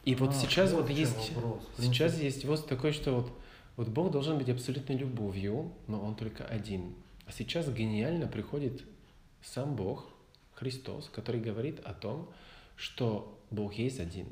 [0.07, 1.63] И вот а, сейчас вот есть, вопрос.
[1.79, 3.33] сейчас есть вот такое, что вот
[3.77, 6.95] вот Бог должен быть абсолютной любовью, но Он только один.
[7.27, 8.83] А сейчас гениально приходит
[9.43, 10.07] сам Бог,
[10.55, 12.31] Христос, который говорит о том,
[12.77, 14.27] что Бог есть один.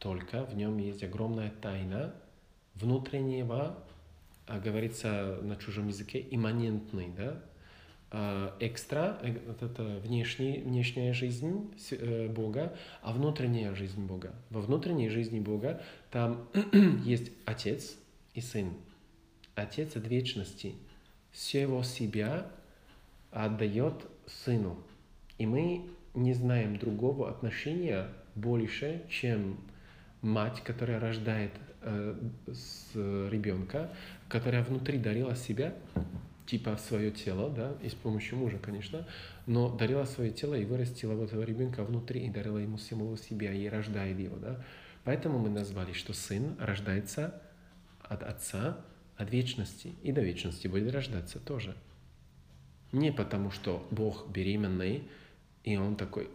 [0.00, 2.14] Только в нем есть огромная тайна
[2.74, 3.78] внутреннего,
[4.46, 7.40] а говорится на чужом языке, имманентный, да,
[8.10, 14.34] экстра, э, это внешний, внешняя жизнь э, Бога, а внутренняя жизнь Бога.
[14.50, 16.48] Во внутренней жизни Бога там
[17.04, 17.96] есть Отец,
[18.34, 18.72] и Сын.
[19.54, 20.74] Отец от вечности
[21.32, 22.46] всего себя
[23.30, 23.94] отдает
[24.26, 24.78] Сыну.
[25.38, 29.58] И мы не знаем другого отношения больше, чем
[30.22, 31.52] мать, которая рождает
[31.82, 33.92] э, с ребенка,
[34.28, 35.74] которая внутри дарила себя,
[36.48, 39.06] типа свое тело, да, и с помощью мужа, конечно,
[39.46, 43.52] но дарила свое тело и вырастила вот этого ребенка внутри и дарила ему самого себя
[43.52, 44.64] и рождает его, да.
[45.04, 47.42] Поэтому мы назвали, что сын рождается
[48.02, 48.80] от Отца,
[49.16, 51.76] от вечности, и до вечности будет рождаться тоже.
[52.92, 55.04] Не потому, что Бог беременный,
[55.64, 56.30] и Он такой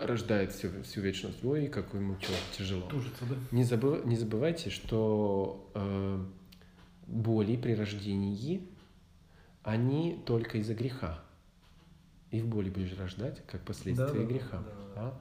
[0.00, 1.44] рождает всю, всю вечность.
[1.44, 2.16] Ой, как ему
[2.56, 2.88] тяжело.
[2.88, 3.36] Тужится, да?
[3.52, 6.24] Не, забыв, не забывайте, что э,
[7.06, 8.62] боли при рождении,
[9.62, 11.18] они только из-за греха.
[12.30, 14.58] И в боли будешь рождать, как последствие да, греха.
[14.58, 15.14] Да, да.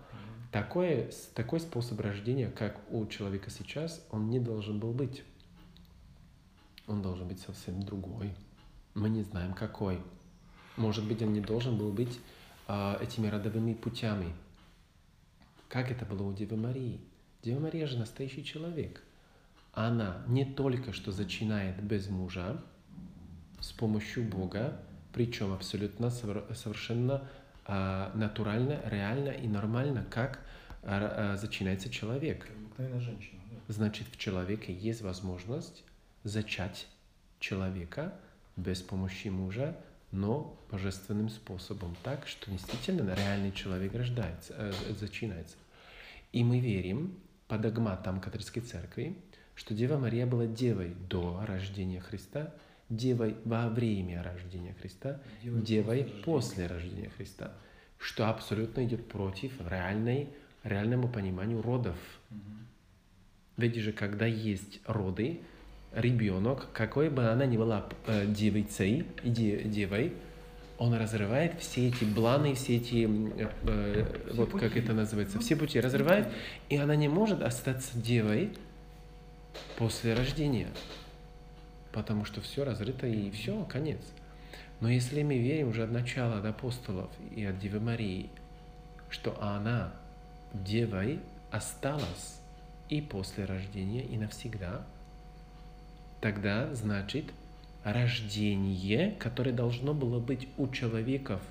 [0.52, 5.24] Такой, такой способ рождения, как у человека сейчас, он не должен был быть
[6.88, 8.34] он должен быть совсем другой.
[8.96, 10.00] Мы не знаем, какой.
[10.78, 12.20] Может быть, он не должен был быть
[12.68, 14.34] э, этими родовыми путями.
[15.68, 17.02] Как это было у Девы Марии?
[17.44, 19.04] Дева Мария же настоящий человек.
[19.74, 22.64] Она не только что зачинает без мужа
[23.60, 24.80] с помощью Бога,
[25.14, 27.28] причем абсолютно совершенно
[27.66, 30.40] э, натурально, реально и нормально, как
[30.84, 32.48] э, э, зачинается человек.
[32.78, 33.42] женщина.
[33.52, 33.74] Да.
[33.74, 35.84] Значит, в человеке есть возможность
[36.24, 36.88] зачать
[37.40, 38.14] человека
[38.56, 39.76] без помощи мужа,
[40.12, 45.56] но божественным способом, так что действительно реальный человек рождается, э, зачинается.
[46.32, 49.18] И мы верим по догматам католической церкви,
[49.56, 52.54] что Дева Мария была девой до рождения Христа,
[52.90, 57.54] девой во время рождения Христа, девой, девой после, после рождения Христа,
[57.98, 60.30] что абсолютно идет против реальной,
[60.64, 61.98] реальному пониманию родов.
[62.32, 62.40] Угу.
[63.58, 65.42] Ведь же, когда есть роды,
[65.94, 70.14] ребенок, какой бы она ни была э, девицей, девой,
[70.78, 73.08] он разрывает все эти планы, все эти,
[73.40, 74.66] э, э, вот пути.
[74.66, 76.28] как это называется, все пути разрывает,
[76.70, 78.52] и она не может остаться девой
[79.78, 80.68] после рождения,
[81.98, 84.02] потому что все разрыто и все, конец.
[84.82, 88.30] Но если мы верим уже от начала от апостолов и от Девы Марии,
[89.10, 89.92] что она
[90.54, 91.20] девой
[91.50, 92.40] осталась
[92.88, 94.86] и после рождения, и навсегда–
[96.22, 97.26] тогда значит
[97.84, 101.42] рождение, которое должно было быть у человеков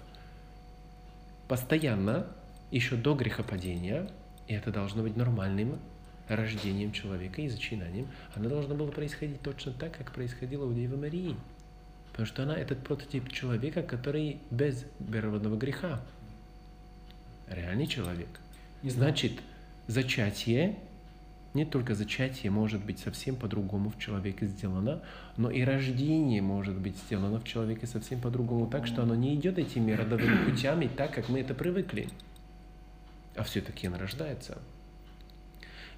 [1.48, 2.26] постоянно,
[2.70, 4.08] еще до грехопадения,
[4.46, 5.80] и это должно быть нормальным,
[6.28, 11.36] рождением человека и зачинанием, она должна была происходить точно так, как происходило у Девы Марии.
[12.10, 16.00] Потому что она этот прототип человека, который без первородного греха.
[17.48, 18.28] Реальный человек.
[18.82, 19.32] Значит,
[19.86, 20.78] зачатие,
[21.54, 25.02] не только зачатие может быть совсем по-другому в человеке сделано,
[25.36, 29.58] но и рождение может быть сделано в человеке совсем по-другому, так что оно не идет
[29.58, 32.08] этими родовыми путями так, как мы это привыкли.
[33.34, 34.58] А все-таки оно рождается.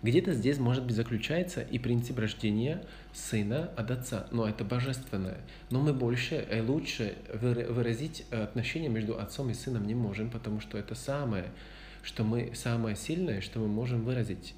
[0.03, 5.39] Где-то здесь, может быть, заключается и принцип рождения сына от отца, но это божественное.
[5.71, 10.61] Но мы больше и э, лучше выразить отношения между отцом и сыном не можем, потому
[10.61, 11.47] что это самое,
[12.05, 14.55] что мы самое сильное, что мы можем выразить.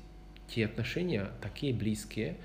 [0.46, 2.36] Те отношения такие близкие,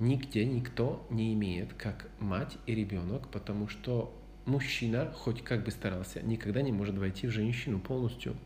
[0.00, 4.12] нигде никто не имеет, как мать и ребенок, потому что
[4.46, 8.36] мужчина, хоть как бы старался, никогда не может войти в женщину полностью.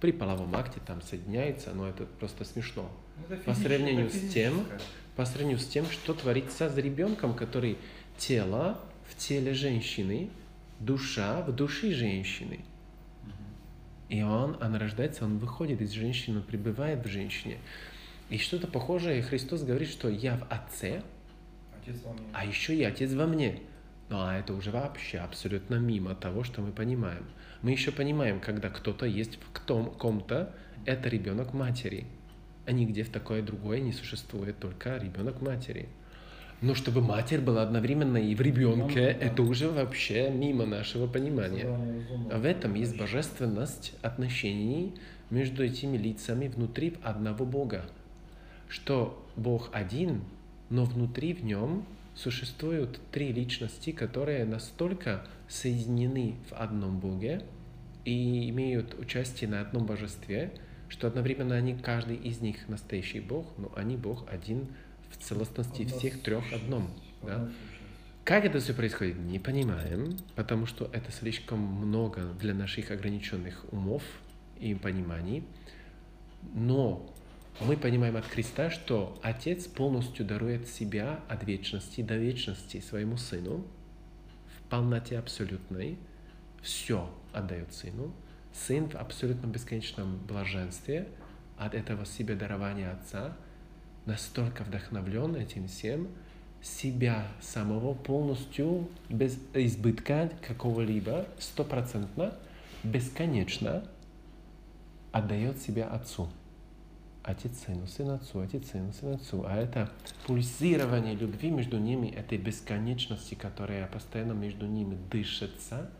[0.00, 2.90] При половом акте там соединяется, но это просто смешно.
[3.28, 4.64] Ну, это по сравнению с тем,
[5.16, 7.78] по сравнению с тем, что творится с ребенком, который
[8.16, 10.30] тело в теле женщины,
[10.78, 12.60] душа в душе женщины.
[14.08, 17.58] И он, она рождается, он выходит из женщины, он пребывает в женщине.
[18.30, 21.02] И что-то похожее Христос говорит, что я в Отце,
[22.32, 23.60] а еще и Отец во мне.
[24.08, 27.24] Ну а это уже вообще абсолютно мимо того, что мы понимаем.
[27.62, 29.66] Мы еще понимаем, когда кто-то есть в
[29.98, 30.54] ком-то,
[30.86, 32.06] это ребенок матери
[32.68, 35.88] а нигде в такое другое не существует, только ребенок матери.
[36.60, 41.66] Но чтобы матерь была одновременно и в ребенке, это уже вообще мимо нашего понимания.
[42.30, 44.94] А в этом есть божественность отношений
[45.30, 47.86] между этими лицами внутри одного Бога.
[48.68, 50.20] Что Бог один,
[50.68, 51.86] но внутри в нем
[52.18, 57.44] существуют три личности, которые настолько соединены в одном Боге
[58.04, 60.52] и имеют участие на одном божестве,
[60.88, 64.68] что одновременно они, каждый из них настоящий Бог, но они Бог один
[65.10, 66.90] в целостности всех трех одном.
[67.22, 67.48] Да?
[68.24, 74.02] Как это все происходит, не понимаем, потому что это слишком много для наших ограниченных умов
[74.58, 75.44] и пониманий.
[76.52, 77.14] Но
[77.60, 83.66] мы понимаем от Христа, что Отец полностью дарует себя от вечности до вечности своему Сыну
[84.56, 85.98] в полноте абсолютной,
[86.62, 88.12] все отдает Сыну,
[88.52, 91.08] Сын в абсолютном бесконечном блаженстве
[91.56, 93.36] от этого себе дарования Отца,
[94.06, 96.08] настолько вдохновлен этим всем,
[96.62, 102.34] себя самого полностью, без избытка какого-либо, стопроцентно,
[102.84, 103.84] бесконечно
[105.12, 106.28] отдает себя Отцу.
[107.28, 109.44] Отец сыну, сын отцу, отец сыну, сын отцу.
[109.46, 109.90] А это
[110.26, 115.90] пульсирование любви между ними, этой бесконечности, которая постоянно между ними дышится,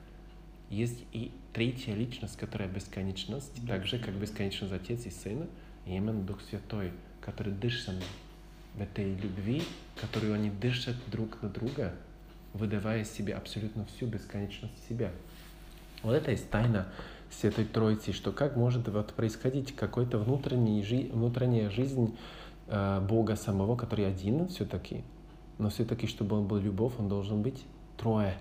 [0.71, 3.75] есть и третья личность, которая бесконечность, да.
[3.75, 5.47] так же, как бесконечность Отец и Сын,
[5.85, 7.91] и именно Дух Святой, который дышит
[8.75, 9.63] в этой любви,
[10.01, 11.95] которую они дышат друг на друга,
[12.55, 15.13] выдавая себе абсолютно всю бесконечность себя.
[16.03, 16.89] Вот это есть тайна
[17.31, 22.17] Святой Троицы, что как может вот происходить какой-то внутренний, жи, внутренняя жизнь
[22.67, 25.05] э, Бога самого, который один все-таки,
[25.59, 27.65] но все-таки, чтобы он был любовь, он должен быть
[27.97, 28.35] трое.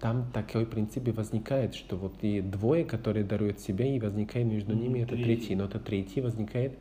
[0.00, 4.74] Там такой принцип и возникает, что вот и двое, которые даруют себя, и возникает между
[4.74, 6.78] ними это третий, но это третий возникает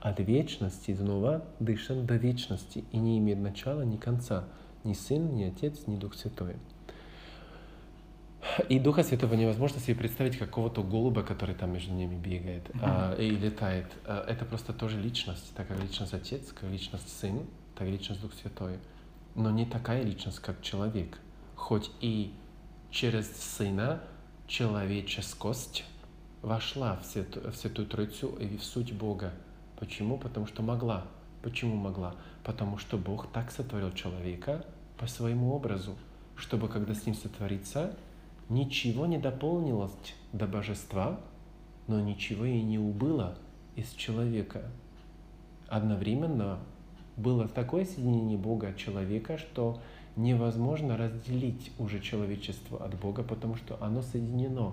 [0.00, 4.44] от вечности, снова дышан до вечности, и не имеет начала ни конца,
[4.82, 6.56] ни Сын, ни Отец, ни Дух Святой.
[8.68, 12.80] И Духа Святого невозможно себе представить какого-то голуба, который там между ними бегает mm-hmm.
[12.82, 13.86] а, и летает.
[14.04, 18.20] А, это просто тоже личность, так как личность Отец, как личность Сын, так и личность
[18.22, 18.78] Дух Святой.
[19.34, 21.18] Но не такая личность, как человек.
[21.54, 22.32] Хоть и
[22.90, 24.00] через Сына
[24.46, 25.84] человеческость
[26.42, 29.32] вошла в Святую, в Святую Троицу и в суть Бога.
[29.78, 30.16] Почему?
[30.16, 31.06] Потому что могла.
[31.42, 32.14] Почему могла?
[32.44, 34.64] Потому что Бог так сотворил человека
[34.96, 35.96] по своему образу,
[36.36, 37.96] чтобы когда с ним сотворится,
[38.48, 39.92] ничего не дополнилось
[40.32, 41.20] до божества,
[41.86, 43.36] но ничего и не убыло
[43.74, 44.62] из человека.
[45.68, 46.58] Одновременно
[47.16, 49.80] было такое соединение Бога от человека, что
[50.16, 54.72] невозможно разделить уже человечество от Бога, потому что оно соединено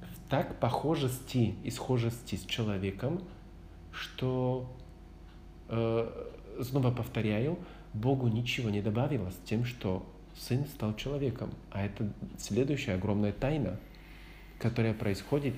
[0.00, 3.22] в так похожести и схожести с человеком,
[3.92, 4.70] что,
[5.68, 6.28] э,
[6.62, 7.58] снова повторяю,
[7.92, 10.06] Богу ничего не добавилось тем, что
[10.38, 11.52] Сын стал человеком.
[11.70, 13.78] А это следующая огромная тайна,
[14.58, 15.54] которая происходит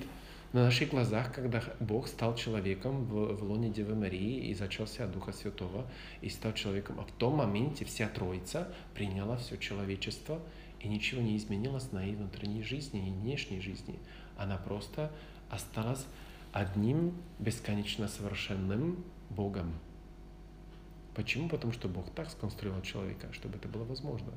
[0.53, 5.11] на наших глазах, когда Бог стал человеком в, в лоне Девы Марии и зачался от
[5.11, 5.85] Духа Святого
[6.21, 6.99] и стал человеком.
[6.99, 10.41] А в том моменте вся Троица приняла все человечество,
[10.81, 13.99] и ничего не изменилось на ее внутренней жизни и внешней жизни.
[14.35, 15.11] Она просто
[15.49, 16.05] осталась
[16.51, 19.73] одним бесконечно совершенным Богом.
[21.13, 21.49] Почему?
[21.49, 24.31] Потому что Бог так сконструировал человека, чтобы это было возможно.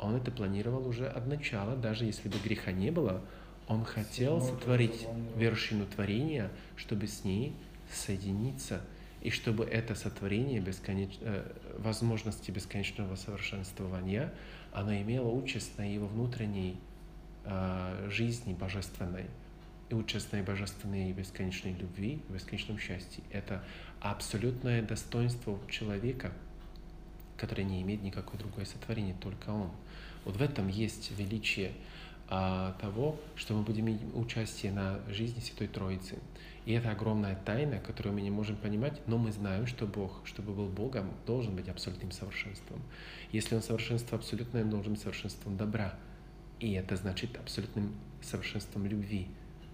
[0.00, 3.22] Он это планировал уже от начала, даже если бы греха не было,
[3.68, 7.54] он хотел сотворить вершину творения, чтобы с ней
[7.92, 8.80] соединиться,
[9.20, 11.18] и чтобы это сотворение бесконеч...
[11.20, 11.44] Э,
[11.78, 14.32] возможности бесконечного совершенствования,
[14.72, 16.76] оно имело участь на его внутренней
[17.44, 19.26] э, жизни божественной
[19.90, 23.22] и участь на божественной и бесконечной любви, бесконечном счастье.
[23.30, 23.62] Это
[24.00, 26.32] абсолютное достоинство человека,
[27.36, 29.70] который не имеет никакой другой сотворения, только он.
[30.24, 31.72] Вот в этом есть величие
[32.28, 36.18] а, того, что мы будем иметь участие на жизни Святой Троицы.
[36.66, 40.52] И это огромная тайна, которую мы не можем понимать, но мы знаем, что Бог, чтобы
[40.52, 42.80] был Богом, должен быть абсолютным совершенством.
[43.32, 45.94] Если Он совершенство абсолютное, он должен быть совершенством добра.
[46.60, 49.26] И это значит абсолютным совершенством любви.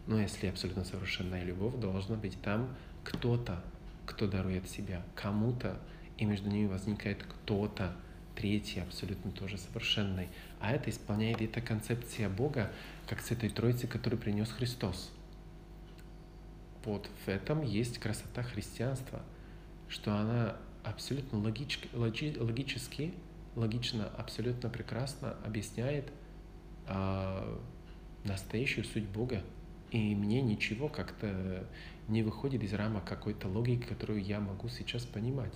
[0.06, 2.74] Но если абсолютно совершенная любовь, должна быть там
[3.04, 3.62] кто-то,
[4.06, 5.78] кто дарует себя кому-то,
[6.16, 7.94] и между ними возникает кто-то,
[8.36, 10.28] третий, абсолютно тоже совершенный.
[10.60, 12.70] А это исполняет эта концепция Бога,
[13.08, 15.10] как с этой Троицы, которую принес Христос.
[16.84, 19.22] Вот в этом есть красота христианства,
[19.88, 23.12] что она абсолютно логич, логи, логически,
[23.56, 26.12] логично, абсолютно прекрасно объясняет
[26.86, 27.58] э,
[28.24, 29.42] настоящую суть Бога.
[29.90, 31.66] И мне ничего как-то
[32.08, 35.54] не выходит из рамок какой-то логики, которую я могу сейчас понимать.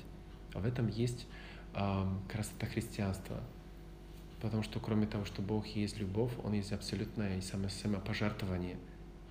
[0.54, 1.26] А в этом есть
[1.72, 3.40] красота христианства.
[4.40, 8.76] Потому что кроме того, что Бог есть любовь, Он есть абсолютное и самопожертвование.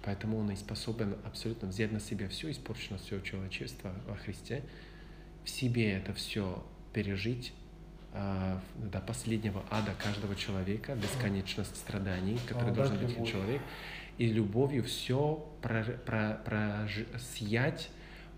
[0.04, 4.64] Поэтому Он и способен абсолютно взять на себя всю испорченность всего человечества во Христе,
[5.44, 6.64] в себе это все
[6.94, 7.54] пережить
[8.14, 13.32] э, до последнего ада каждого человека, бесконечность страданий, который должен быть любовь.
[13.32, 13.62] человек,
[14.18, 16.88] и любовью все про, про, про,
[17.18, 17.90] съять,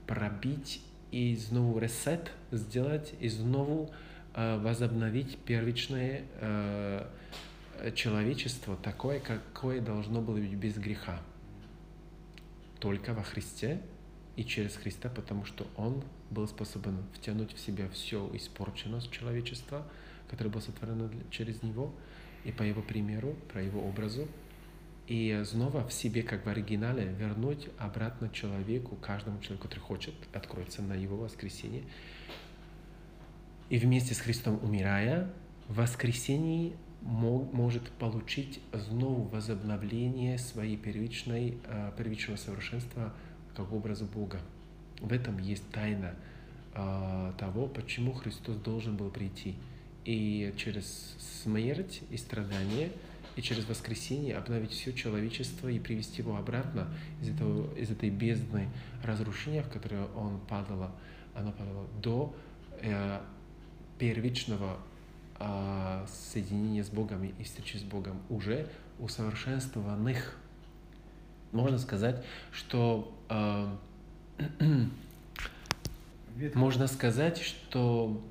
[0.07, 0.81] пробить
[1.11, 3.89] и снова ресет сделать, и снова
[4.33, 7.05] э, возобновить первичное э,
[7.95, 11.21] человечество такое, какое должно было быть без греха.
[12.79, 13.81] Только во Христе
[14.35, 19.85] и через Христа, потому что Он был способен втянуть в себя все испорченность человечества,
[20.29, 21.93] которое было сотворено через Него,
[22.45, 24.27] и по Его примеру, по Его образу,
[25.11, 30.81] и снова в себе, как в оригинале, вернуть обратно человеку, каждому человеку, который хочет, откроется
[30.81, 31.83] на его воскресенье.
[33.69, 35.29] И вместе с Христом умирая,
[35.67, 43.13] в воскресении может получить снова возобновление своей первичной, э, первичного совершенства
[43.53, 44.39] как образа Бога.
[45.01, 46.15] В этом есть тайна
[46.73, 49.55] э, того, почему Христос должен был прийти.
[50.05, 52.91] И через смерть и страдания–
[53.35, 56.87] и через воскресение обновить все человечество и привести его обратно
[57.21, 58.69] из, этого, из этой бездны
[59.03, 60.91] разрушения, в которое он падало,
[61.33, 62.35] оно падало до
[62.81, 63.21] э,
[63.97, 64.77] первичного
[65.39, 68.67] э, соединения с Богом и встречи с Богом уже
[68.99, 70.37] усовершенствованных.
[71.51, 73.75] Можно сказать, что э,
[76.53, 78.21] можно сказать, что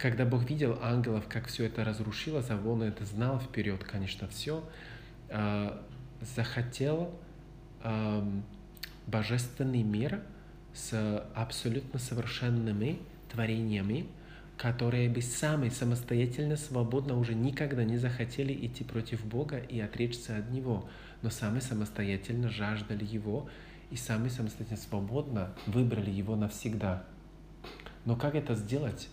[0.00, 4.64] когда Бог видел ангелов, как все это разрушилось, а он это знал вперед, конечно, все,
[5.28, 5.84] а,
[6.20, 7.12] захотел
[9.06, 10.20] божественный мир
[10.74, 12.98] с абсолютно совершенными
[13.30, 14.06] творениями,
[14.58, 20.50] которые бы сами самостоятельно, свободно уже никогда не захотели идти против Бога и отречься от
[20.50, 20.86] Него,
[21.22, 23.48] но сами самостоятельно жаждали Его
[23.90, 27.04] и сами самостоятельно свободно выбрали Его навсегда.
[28.04, 29.08] Но как это сделать?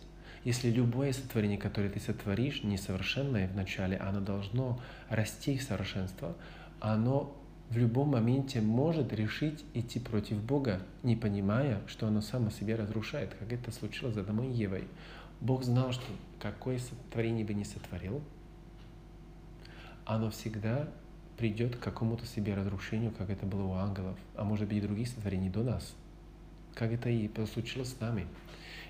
[0.47, 4.79] Если любое сотворение, которое ты сотворишь, несовершенное вначале, оно должно
[5.09, 6.37] расти в совершенство,
[6.79, 7.35] оно
[7.69, 13.35] в любом моменте может решить идти против Бога, не понимая, что оно само себе разрушает,
[13.37, 14.87] как это случилось с Адамом и Евой.
[15.41, 16.05] Бог знал, что
[16.39, 18.21] какое сотворение бы ни сотворил,
[20.05, 20.87] оно всегда
[21.37, 25.09] придет к какому-то себе разрушению, как это было у ангелов, а может быть и других
[25.09, 25.93] сотворений до нас,
[26.73, 28.27] как это и случилось с нами.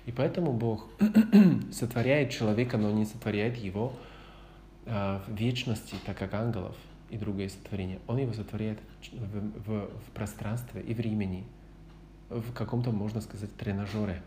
[0.08, 0.86] И поэтому Бог
[1.70, 3.92] сотворяет человека, но не сотворяет его
[4.86, 6.74] э, в вечности, так как ангелов
[7.10, 7.98] и другое сотворение.
[8.06, 8.78] Он его сотворяет
[9.12, 11.44] в, в, в пространстве и времени,
[12.30, 14.22] в каком-то, можно сказать, тренажере.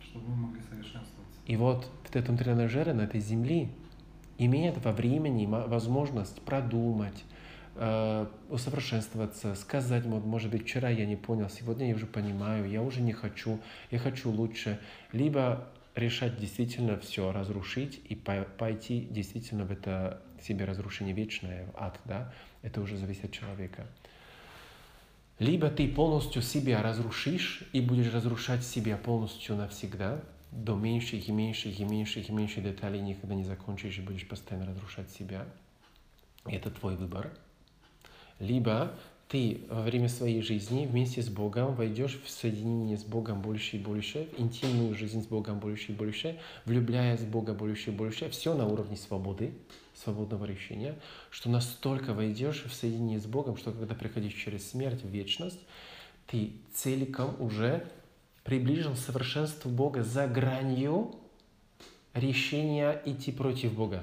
[0.00, 1.40] Чтобы мы могли совершенствоваться.
[1.46, 3.70] И вот в этом тренажере, на этой земле,
[4.38, 7.24] имеет во времени возможность продумать,
[7.74, 12.82] э, усовершенствоваться, сказать, вот, может быть, вчера я не понял, сегодня я уже понимаю, я
[12.82, 13.60] уже не хочу,
[13.90, 14.78] я хочу лучше,
[15.12, 22.00] либо решать действительно все разрушить и пойти действительно в это себе разрушение вечное, в ад,
[22.04, 23.86] да, это уже зависит от человека.
[25.38, 31.80] Либо ты полностью себя разрушишь и будешь разрушать себя полностью навсегда, до меньших и меньших
[31.80, 35.46] и меньших и меньших деталей никогда не закончишь и будешь постоянно разрушать себя.
[36.44, 37.32] Это твой выбор.
[38.42, 38.92] Либо
[39.28, 43.78] ты во время своей жизни вместе с Богом войдешь в соединение с Богом больше и
[43.78, 48.28] больше, в интимную жизнь с Богом больше и больше, влюбляясь в Бога больше и больше,
[48.30, 49.52] все на уровне свободы,
[49.94, 50.96] свободного решения,
[51.30, 55.60] что настолько войдешь в соединение с Богом, что когда приходишь через смерть в вечность,
[56.26, 57.86] ты целиком уже
[58.42, 61.14] приближен совершенству Бога за гранью
[62.12, 64.02] решения идти против Бога.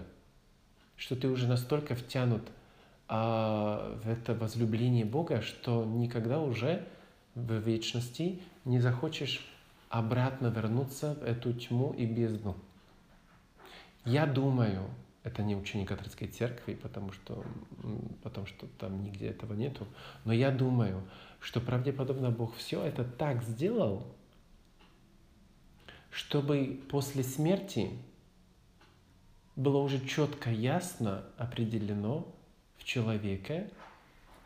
[0.96, 2.44] Что ты уже настолько втянут
[3.12, 6.88] а, в это возлюбление Бога, что никогда уже
[7.34, 9.43] в вечности не захочешь
[9.89, 12.55] обратно вернуться в эту тьму и бездну.
[14.05, 14.88] Я думаю,
[15.24, 17.43] это не учение католической церкви, потому что,
[18.22, 19.88] потому что там нигде этого нету,
[20.24, 21.01] но я думаю,
[21.39, 24.05] что правдеподобно Бог все это так сделал,
[26.12, 27.89] чтобы после смерти
[29.55, 32.28] было уже четко, ясно определено
[32.90, 33.70] человеке,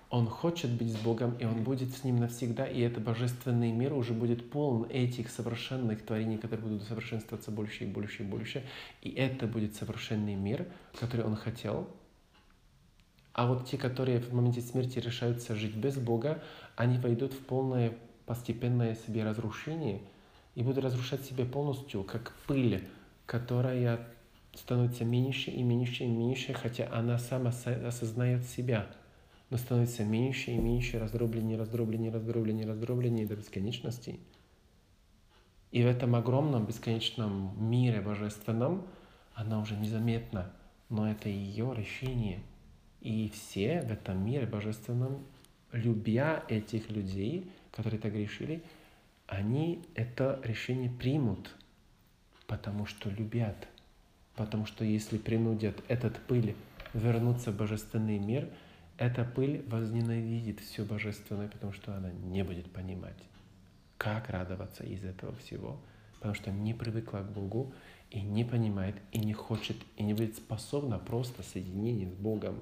[0.09, 3.93] он хочет быть с Богом, и он будет с ним навсегда, и это божественный мир
[3.93, 8.63] уже будет полон этих совершенных творений, которые будут совершенствоваться больше и больше и больше.
[9.01, 10.67] И это будет совершенный мир,
[10.99, 11.87] который он хотел.
[13.33, 16.43] А вот те, которые в моменте смерти решаются жить без Бога,
[16.75, 17.93] они войдут в полное
[18.25, 20.01] постепенное себе разрушение–
[20.55, 22.87] и буду разрушать себя полностью, как пыль,
[23.25, 24.07] которая
[24.53, 28.87] становится меньше и меньше и меньше, хотя она сама осознает себя,
[29.49, 34.19] но становится меньше и меньше, раздробленнее, раздробленнее, раздробленнее, раздробленнее до бесконечности.
[35.71, 38.85] И в этом огромном бесконечном мире божественном
[39.33, 40.53] она уже незаметна,
[40.89, 42.41] но это ее решение.
[43.01, 45.25] И все в этом мире божественном,
[45.71, 48.63] любя этих людей, которые так решили,
[49.25, 51.55] они это решение примут,
[52.45, 53.67] потому что любят.
[54.35, 56.55] Потому что если принудят этот пыль
[56.93, 58.49] вернуться в божественный мир,
[58.97, 63.17] эта пыль возненавидит все божественное, потому что она не будет понимать,
[63.97, 65.79] как радоваться из этого всего,
[66.15, 67.73] потому что не привыкла к Богу
[68.11, 72.61] и не понимает, и не хочет, и не будет способна просто соединение с Богом.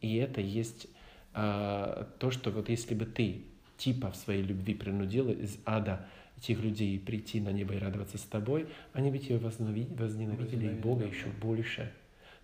[0.00, 0.86] И это есть
[1.32, 3.44] а, то, что вот если бы ты
[3.78, 6.06] типа в своей любви принудила из ада
[6.44, 11.06] этих людей прийти на небо и радоваться с тобой, они ведь ее возненавидели и Бога
[11.06, 11.92] еще больше.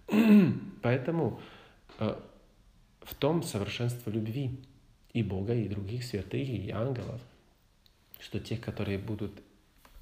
[0.82, 1.40] Поэтому
[1.98, 2.18] э,
[3.02, 4.58] в том совершенство любви
[5.12, 7.20] и Бога, и других святых, и ангелов,
[8.18, 9.32] что тех, которые будут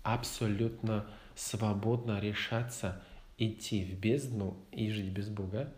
[0.03, 3.03] абсолютно свободно решаться
[3.37, 5.73] идти в бездну и жить без Бога,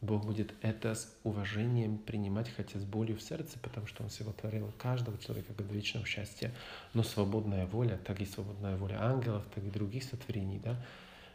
[0.00, 4.32] Бог будет это с уважением принимать, хотя с болью в сердце, потому что Он всего
[4.32, 6.52] творил каждого человека как вечного счастья.
[6.94, 10.80] Но свободная воля, так и свободная воля ангелов, так и других сотворений, да,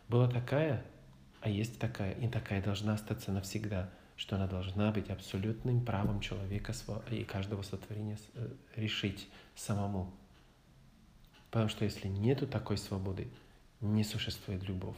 [0.08, 0.84] была такая,
[1.42, 6.74] а есть такая, и такая должна остаться навсегда, что она должна быть абсолютным правом человека
[7.12, 10.10] и каждого сотворения э, решить самому.
[11.52, 13.28] Потому что если нету такой свободы,
[13.82, 14.96] не существует любовь.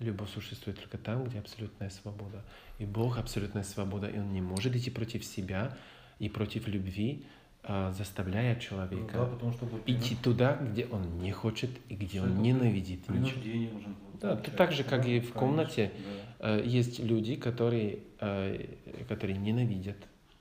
[0.00, 2.44] Любовь существует только там, где абсолютная свобода.
[2.78, 5.76] И Бог абсолютная свобода, и Он не может идти против себя
[6.18, 7.24] и против любви,
[7.64, 12.22] а, заставляя человека ну, да, потому что идти туда, где он не хочет и где
[12.22, 13.04] он ненавидит.
[13.04, 13.94] Принуждение нужно.
[14.20, 15.92] Да, то так же, как и в комнате,
[16.38, 16.58] да.
[16.58, 18.66] Э, есть люди, которые, э,
[19.08, 19.96] которые ненавидят,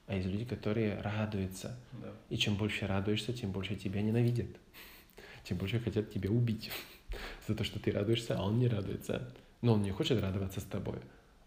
[0.08, 1.78] а есть люди, которые радуются.
[1.94, 2.10] Да.
[2.30, 4.48] И чем больше радуешься, тем больше тебя ненавидят.
[5.44, 6.72] Тем больше хотят тебя убить
[7.48, 9.34] за то, что ты радуешься, а он не радуется.
[9.62, 11.00] Но он не хочет радоваться с тобой.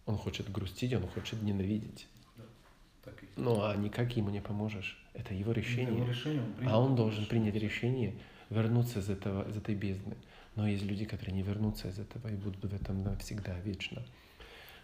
[0.06, 2.08] Он хочет грустить, он хочет ненавидеть.
[2.36, 5.02] Да, ну, а никак ему не поможешь.
[5.14, 5.96] Это его решение.
[5.96, 8.14] Его решение он а он должен принять решение
[8.48, 10.16] вернуться из, этого, из этой бездны.
[10.56, 14.02] Но есть люди, которые не вернутся из этого и будут в этом навсегда, вечно.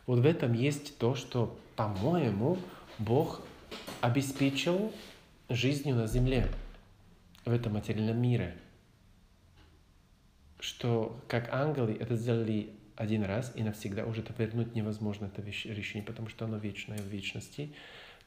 [0.06, 2.58] Вот в этом есть то, что, по-моему,
[2.98, 3.42] Бог
[4.00, 4.92] обеспечил
[5.48, 6.48] жизнью на земле,
[7.44, 8.56] в этом материальном мире.
[10.60, 16.04] Что как ангелы это сделали один раз и навсегда уже это вернуть невозможно, это решение,
[16.04, 17.72] потому что оно вечное в вечности.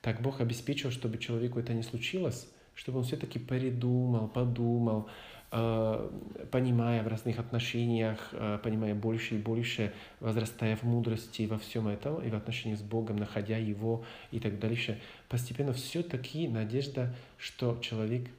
[0.02, 5.10] Так Бог обеспечил, чтобы человеку это не случилось, чтобы он все-таки передумал, подумал,
[5.52, 6.10] э,
[6.52, 12.24] понимая в разных отношениях, э, понимая больше и больше, возрастая в мудрости во всем этом,
[12.24, 18.30] и в отношении с Богом, находя Его и так дальше, постепенно все-таки надежда, что человек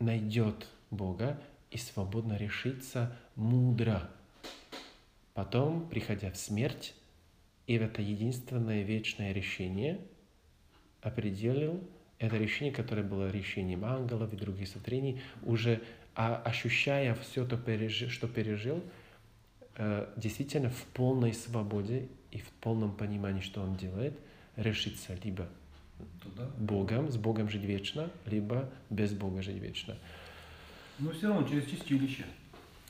[0.00, 1.40] найдет Бога
[1.70, 4.10] и свободно решится мудро
[5.34, 6.94] Потом, приходя в смерть,
[7.66, 10.00] и в это единственное вечное решение,
[11.00, 11.82] определил
[12.18, 15.82] это решение, которое было решением ангелов и других сотворений, уже
[16.14, 17.56] а, ощущая все то,
[18.08, 18.82] что пережил,
[19.76, 24.18] э, действительно в полной свободе и в полном понимании, что он делает,
[24.56, 25.48] решиться либо
[26.20, 26.50] Туда.
[26.58, 29.96] Богом, с Богом жить вечно, либо без Бога жить вечно.
[30.98, 32.24] Но все равно через чистилище.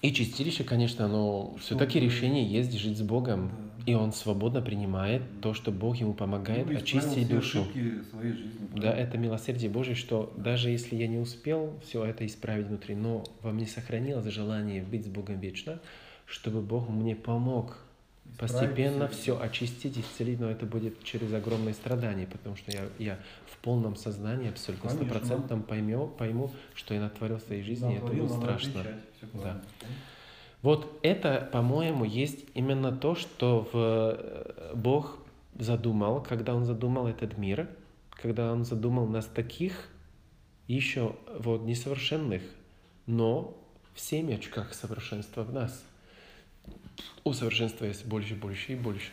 [0.03, 3.53] И чистилище, конечно, но все-таки решение есть жить с Богом.
[3.79, 3.93] Да.
[3.93, 7.65] И он свободно принимает то, что Бог ему помогает ну, очистить душу.
[8.11, 12.67] Своей жизни, да, это милосердие Божье, что даже если я не успел все это исправить
[12.67, 15.81] внутри, но во мне сохранилось желание быть с Богом вечно,
[16.27, 17.79] чтобы Бог мне помог
[18.39, 23.57] постепенно все очистить, исцелить, но это будет через огромные страдания, потому что я, я в
[23.59, 28.07] полном сознании, абсолютно стопроцентном пойму, пойму, что я натворил в своей жизни, да, и это
[28.07, 28.85] будет страшно.
[29.35, 29.63] Да.
[30.63, 35.19] Вот это, по-моему, есть именно то, что в э, Бог
[35.59, 37.69] задумал, когда Он задумал этот мир,
[38.11, 39.89] когда Он задумал нас таких,
[40.69, 42.43] еще вот несовершенных,
[43.07, 43.57] но
[43.93, 45.85] в семечках совершенства в нас–
[47.25, 49.13] усовершенствуясь больше, больше и больше.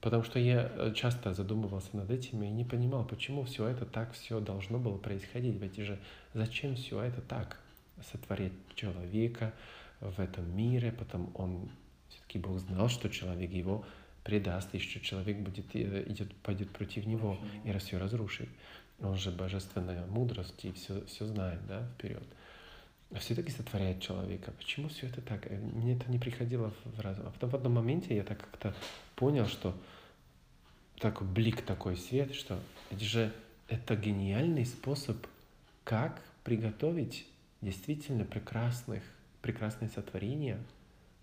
[0.00, 4.12] Потому что я э, часто задумывался над этим и не понимал, почему все это так
[4.12, 5.60] все должно было происходить.
[5.60, 5.98] Ведь же
[6.34, 7.58] зачем все это так?
[8.12, 9.52] Сотворить человека
[10.00, 11.70] в этом мире, потом он,
[12.08, 13.84] все-таки Бог знал, что человек его
[14.22, 18.48] предаст, и что человек будет, э, идет, пойдет против него и все разрушит.
[19.00, 22.22] Он же божественная мудрость и все, все знает, да, вперед
[23.14, 24.52] все-таки сотворяет человека.
[24.52, 25.46] Почему все это так?
[25.50, 27.26] Э, мне это не приходило в разум.
[27.26, 28.74] А потом в одном моменте я так как-то
[29.14, 29.74] понял, что
[30.98, 32.58] такой блик, такой свет, что
[32.90, 33.32] это же
[33.68, 35.26] это гениальный способ,
[35.84, 37.26] как приготовить
[37.60, 39.02] действительно прекрасных,
[39.42, 40.58] прекрасные сотворения,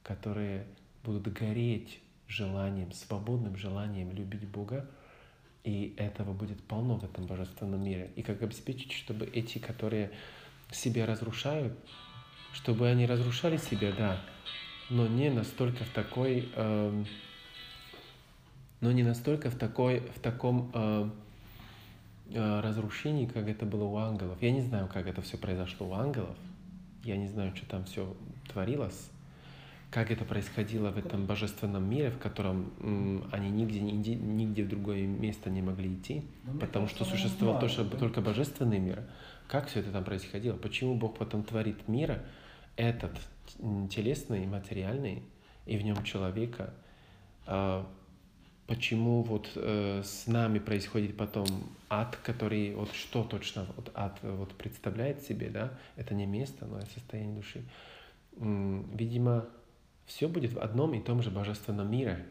[0.04, 0.66] которые
[1.04, 4.90] будут гореть желанием, свободным желанием любить Бога,
[5.64, 8.12] и этого будет полно в этом божественном мире.
[8.16, 10.12] И как обеспечить, чтобы эти, которые
[10.72, 11.74] себя разрушают,
[12.54, 14.22] чтобы они разрушали себя, да,
[14.90, 17.04] но не настолько в такой, э,
[18.82, 21.10] но не настолько в такой, в таком э,
[22.32, 24.38] э, разрушении, как это было у ангелов.
[24.42, 26.36] Я не знаю, как это все произошло у ангелов.
[27.04, 28.16] Я не знаю, что там все
[28.52, 29.10] творилось,
[29.90, 34.70] как это происходило в этом божественном мире, в котором м, они нигде, нигде, нигде в
[34.70, 39.04] другое место не могли идти, но потому что существовал тоже, только божественный мир.
[39.48, 40.56] Как все это там происходило?
[40.58, 42.24] Почему Бог потом творит мира,
[42.76, 43.12] этот
[43.90, 45.24] телесный, материальный,
[45.66, 46.74] и в нем человека?
[47.46, 47.88] А
[48.68, 51.46] почему вот э, с нами происходит потом
[51.90, 55.78] ад, который вот что точно вот ад вот представляет себе, да?
[55.96, 57.64] Это не место, но это состояние души.
[58.38, 59.46] Видимо,
[60.06, 62.26] все будет в одном и том же божественном мире.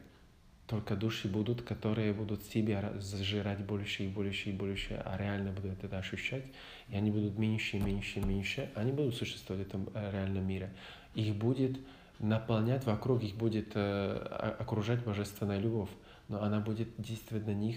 [0.72, 5.84] Только души будут, которые будут себя зажирать больше и больше и больше, а реально будут
[5.84, 6.44] это ощущать
[6.88, 10.46] и они будут меньше и меньше и меньше, они будут существовать в этом э, реальном
[10.46, 10.72] мире.
[11.14, 11.78] Их будет
[12.20, 15.90] наполнять вокруг, их будет э, окружать божественная любовь,
[16.28, 17.76] но она будет действовать на них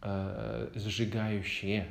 [0.00, 1.86] э, сжигающая,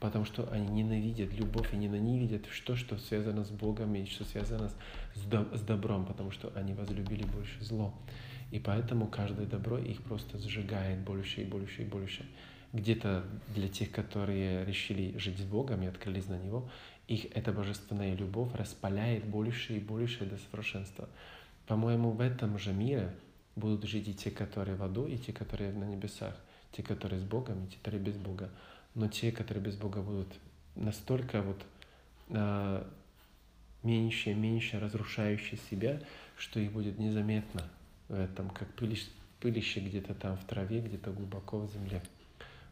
[0.00, 4.70] потому что они ненавидят любовь и ненавидят что, что связано с Богом и что связано
[4.70, 4.76] с,
[5.14, 7.94] с добром, потому что они возлюбили больше зло.
[8.50, 12.24] И поэтому каждое добро их просто сжигает больше и больше и больше
[12.72, 16.68] где-то для тех, которые решили жить с Богом и открылись на Него,
[17.06, 21.08] их эта божественная любовь распаляет больше и больше до совершенства.
[21.66, 23.14] По-моему, в этом же мире
[23.56, 26.36] будут жить и те, которые в аду, и те, которые на небесах,
[26.72, 28.50] те, которые с Богом, и те, которые без Бога.
[28.94, 30.28] Но те, которые без Бога, будут
[30.74, 31.62] настолько вот
[32.30, 32.86] а,
[33.82, 36.00] меньше меньше разрушающие себя,
[36.36, 37.62] что их будет незаметно
[38.08, 39.08] в этом, как пылище,
[39.40, 42.02] пылище где-то там в траве, где-то глубоко в земле.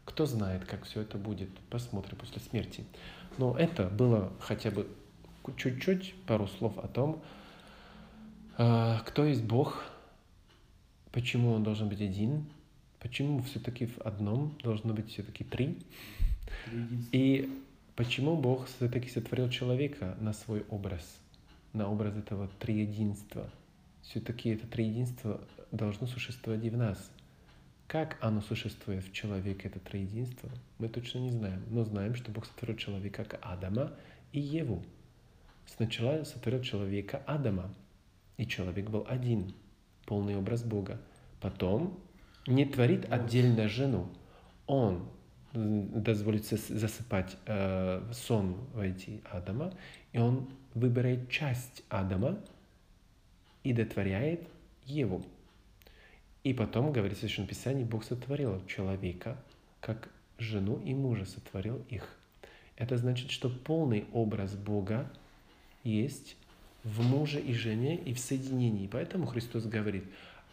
[0.05, 2.85] Кто знает, как все это будет, посмотрим после смерти.
[3.37, 4.87] Но это было хотя бы
[5.55, 7.21] чуть-чуть, пару слов о том,
[8.57, 9.83] а, кто есть Бог,
[11.11, 12.45] почему он должен быть один,
[12.99, 15.77] почему все-таки в одном должно быть все-таки три,
[17.11, 17.49] и
[17.95, 21.03] почему Бог все-таки сотворил человека на свой образ,
[21.73, 23.49] на образ этого триединства.
[24.09, 27.11] Все-таки это триединство должно существовать и в нас–
[27.87, 31.63] как оно существует в человеке, это троединство, мы точно не знаем.
[31.69, 33.93] Но знаем, что Бог сотворил человека как Адама
[34.33, 34.83] и Еву.
[35.65, 37.73] Сначала сотворил человека Адама,
[38.35, 39.53] и человек был один,
[40.05, 40.99] полный образ Бога.
[41.39, 41.97] Потом
[42.45, 44.09] не творит отдельно жену.
[44.65, 45.09] Он
[45.53, 49.73] дозволит засыпать э, сон войти Адама,
[50.11, 52.37] и он выбирает часть Адама
[53.67, 54.47] и дотворяет
[54.85, 55.25] Еву.
[56.45, 59.37] И потом, говорится в Священном Писании, Бог сотворил человека
[59.81, 62.07] как жену и мужа сотворил их.
[62.77, 65.11] Это значит, что полный образ Бога
[65.83, 66.37] есть
[66.85, 68.87] в муже и жене и в соединении.
[68.87, 70.05] Поэтому Христос говорит,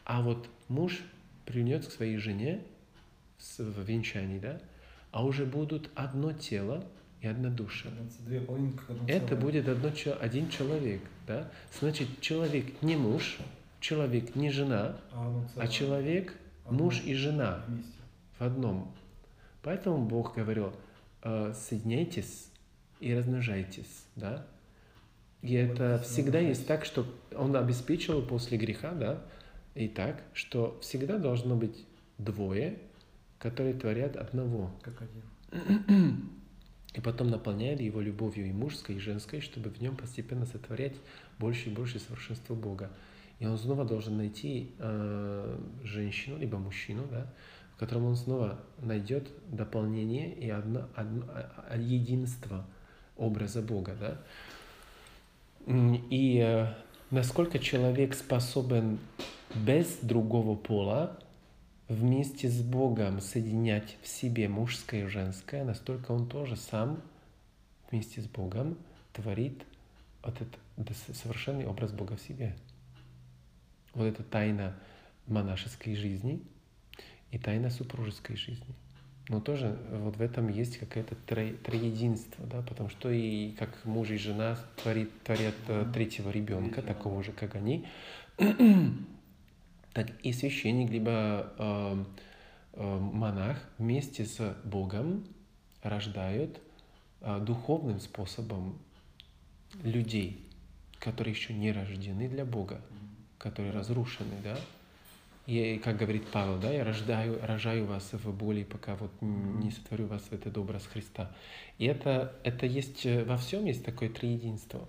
[0.05, 1.01] а вот муж
[1.45, 2.65] принес к своей жене
[3.59, 4.61] в венчании, да,
[5.13, 6.85] а уже будут одно тело
[7.33, 7.89] и душа.
[9.07, 9.91] Это будет одно,
[10.21, 11.51] один человек, да.
[11.79, 13.39] Значит, человек не муж,
[13.81, 16.35] человек не жена, а, а человек
[16.69, 17.65] муж и жена
[18.39, 18.95] в одном.
[19.63, 20.73] Поэтому Бог говорил,
[21.23, 22.51] э, соединяйтесь
[23.01, 24.47] и размножайтесь, да.
[25.43, 27.07] И это всегда есть так, что
[27.37, 29.23] Он обеспечил после греха, да,
[29.75, 31.85] и так, что всегда должно быть
[32.19, 32.79] двое,
[33.39, 34.71] которые творят одного.
[34.83, 36.31] Как один.
[36.95, 40.95] И потом наполняет его любовью и мужской, и женской, чтобы в нем постепенно сотворять
[41.39, 42.91] больше и больше совершенства Бога.
[43.41, 47.27] И он снова должен найти э, женщину, либо мужчину, да,
[47.75, 52.65] в котором он снова найдет дополнение и одно, одно, а- а- единство
[53.17, 53.97] образа Бога.
[53.99, 54.21] Да?
[56.11, 56.69] И э,
[57.11, 59.01] насколько человек способен
[59.55, 61.19] без другого пола
[61.89, 67.03] вместе с Богом соединять в себе мужское и женское, настолько он тоже сам
[67.91, 68.79] вместе с Богом
[69.13, 69.65] творит
[70.23, 70.49] этот
[71.13, 72.57] совершенный образ Бога в себе.
[73.95, 74.75] Вот это тайна
[75.27, 76.43] монашеской жизни
[77.31, 78.75] и тайна супружеской жизни.
[79.29, 84.11] Но тоже вот в этом есть какое-то тро- троединство, да, потому что и как муж
[84.11, 87.87] и жена творит, творят э, третьего ребенка, такого же, как они,
[89.95, 92.05] так и священник, либо э,
[92.75, 95.25] э, монах вместе с Богом
[95.83, 96.61] рождают
[97.21, 98.77] э, духовным способом
[99.83, 100.47] людей,
[100.99, 102.81] которые еще не рождены для Бога,
[103.39, 104.59] которые разрушены, да.
[105.47, 110.07] И как говорит Павел, да, я рождаю, рожаю вас в боли, пока вот не сотворю
[110.07, 111.31] вас в этот образ Христа.
[111.79, 114.89] И это, это есть э, во всем есть такое триединство.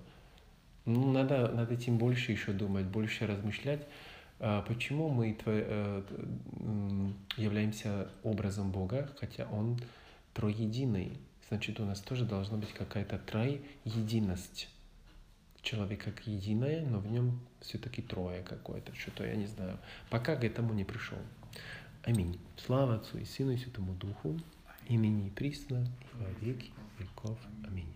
[0.86, 3.86] Ну, надо над этим больше еще думать, больше размышлять,
[4.40, 6.04] почему мы э,
[7.38, 9.80] являемся образом Бога, хотя Он
[10.34, 11.18] троединый.
[11.48, 14.70] Значит, у нас тоже должна быть какая-то троединость.
[15.62, 19.80] Человек как единое, но в нем все-таки трое какое-то, что-то, я не знаю.
[20.10, 21.18] Пока к этому не пришел.
[22.04, 22.40] Аминь.
[22.58, 24.38] Слава Отцу и Сыну и Святому Духу,
[24.88, 27.40] имени и присно, и во веки веков.
[27.68, 27.92] Аминь.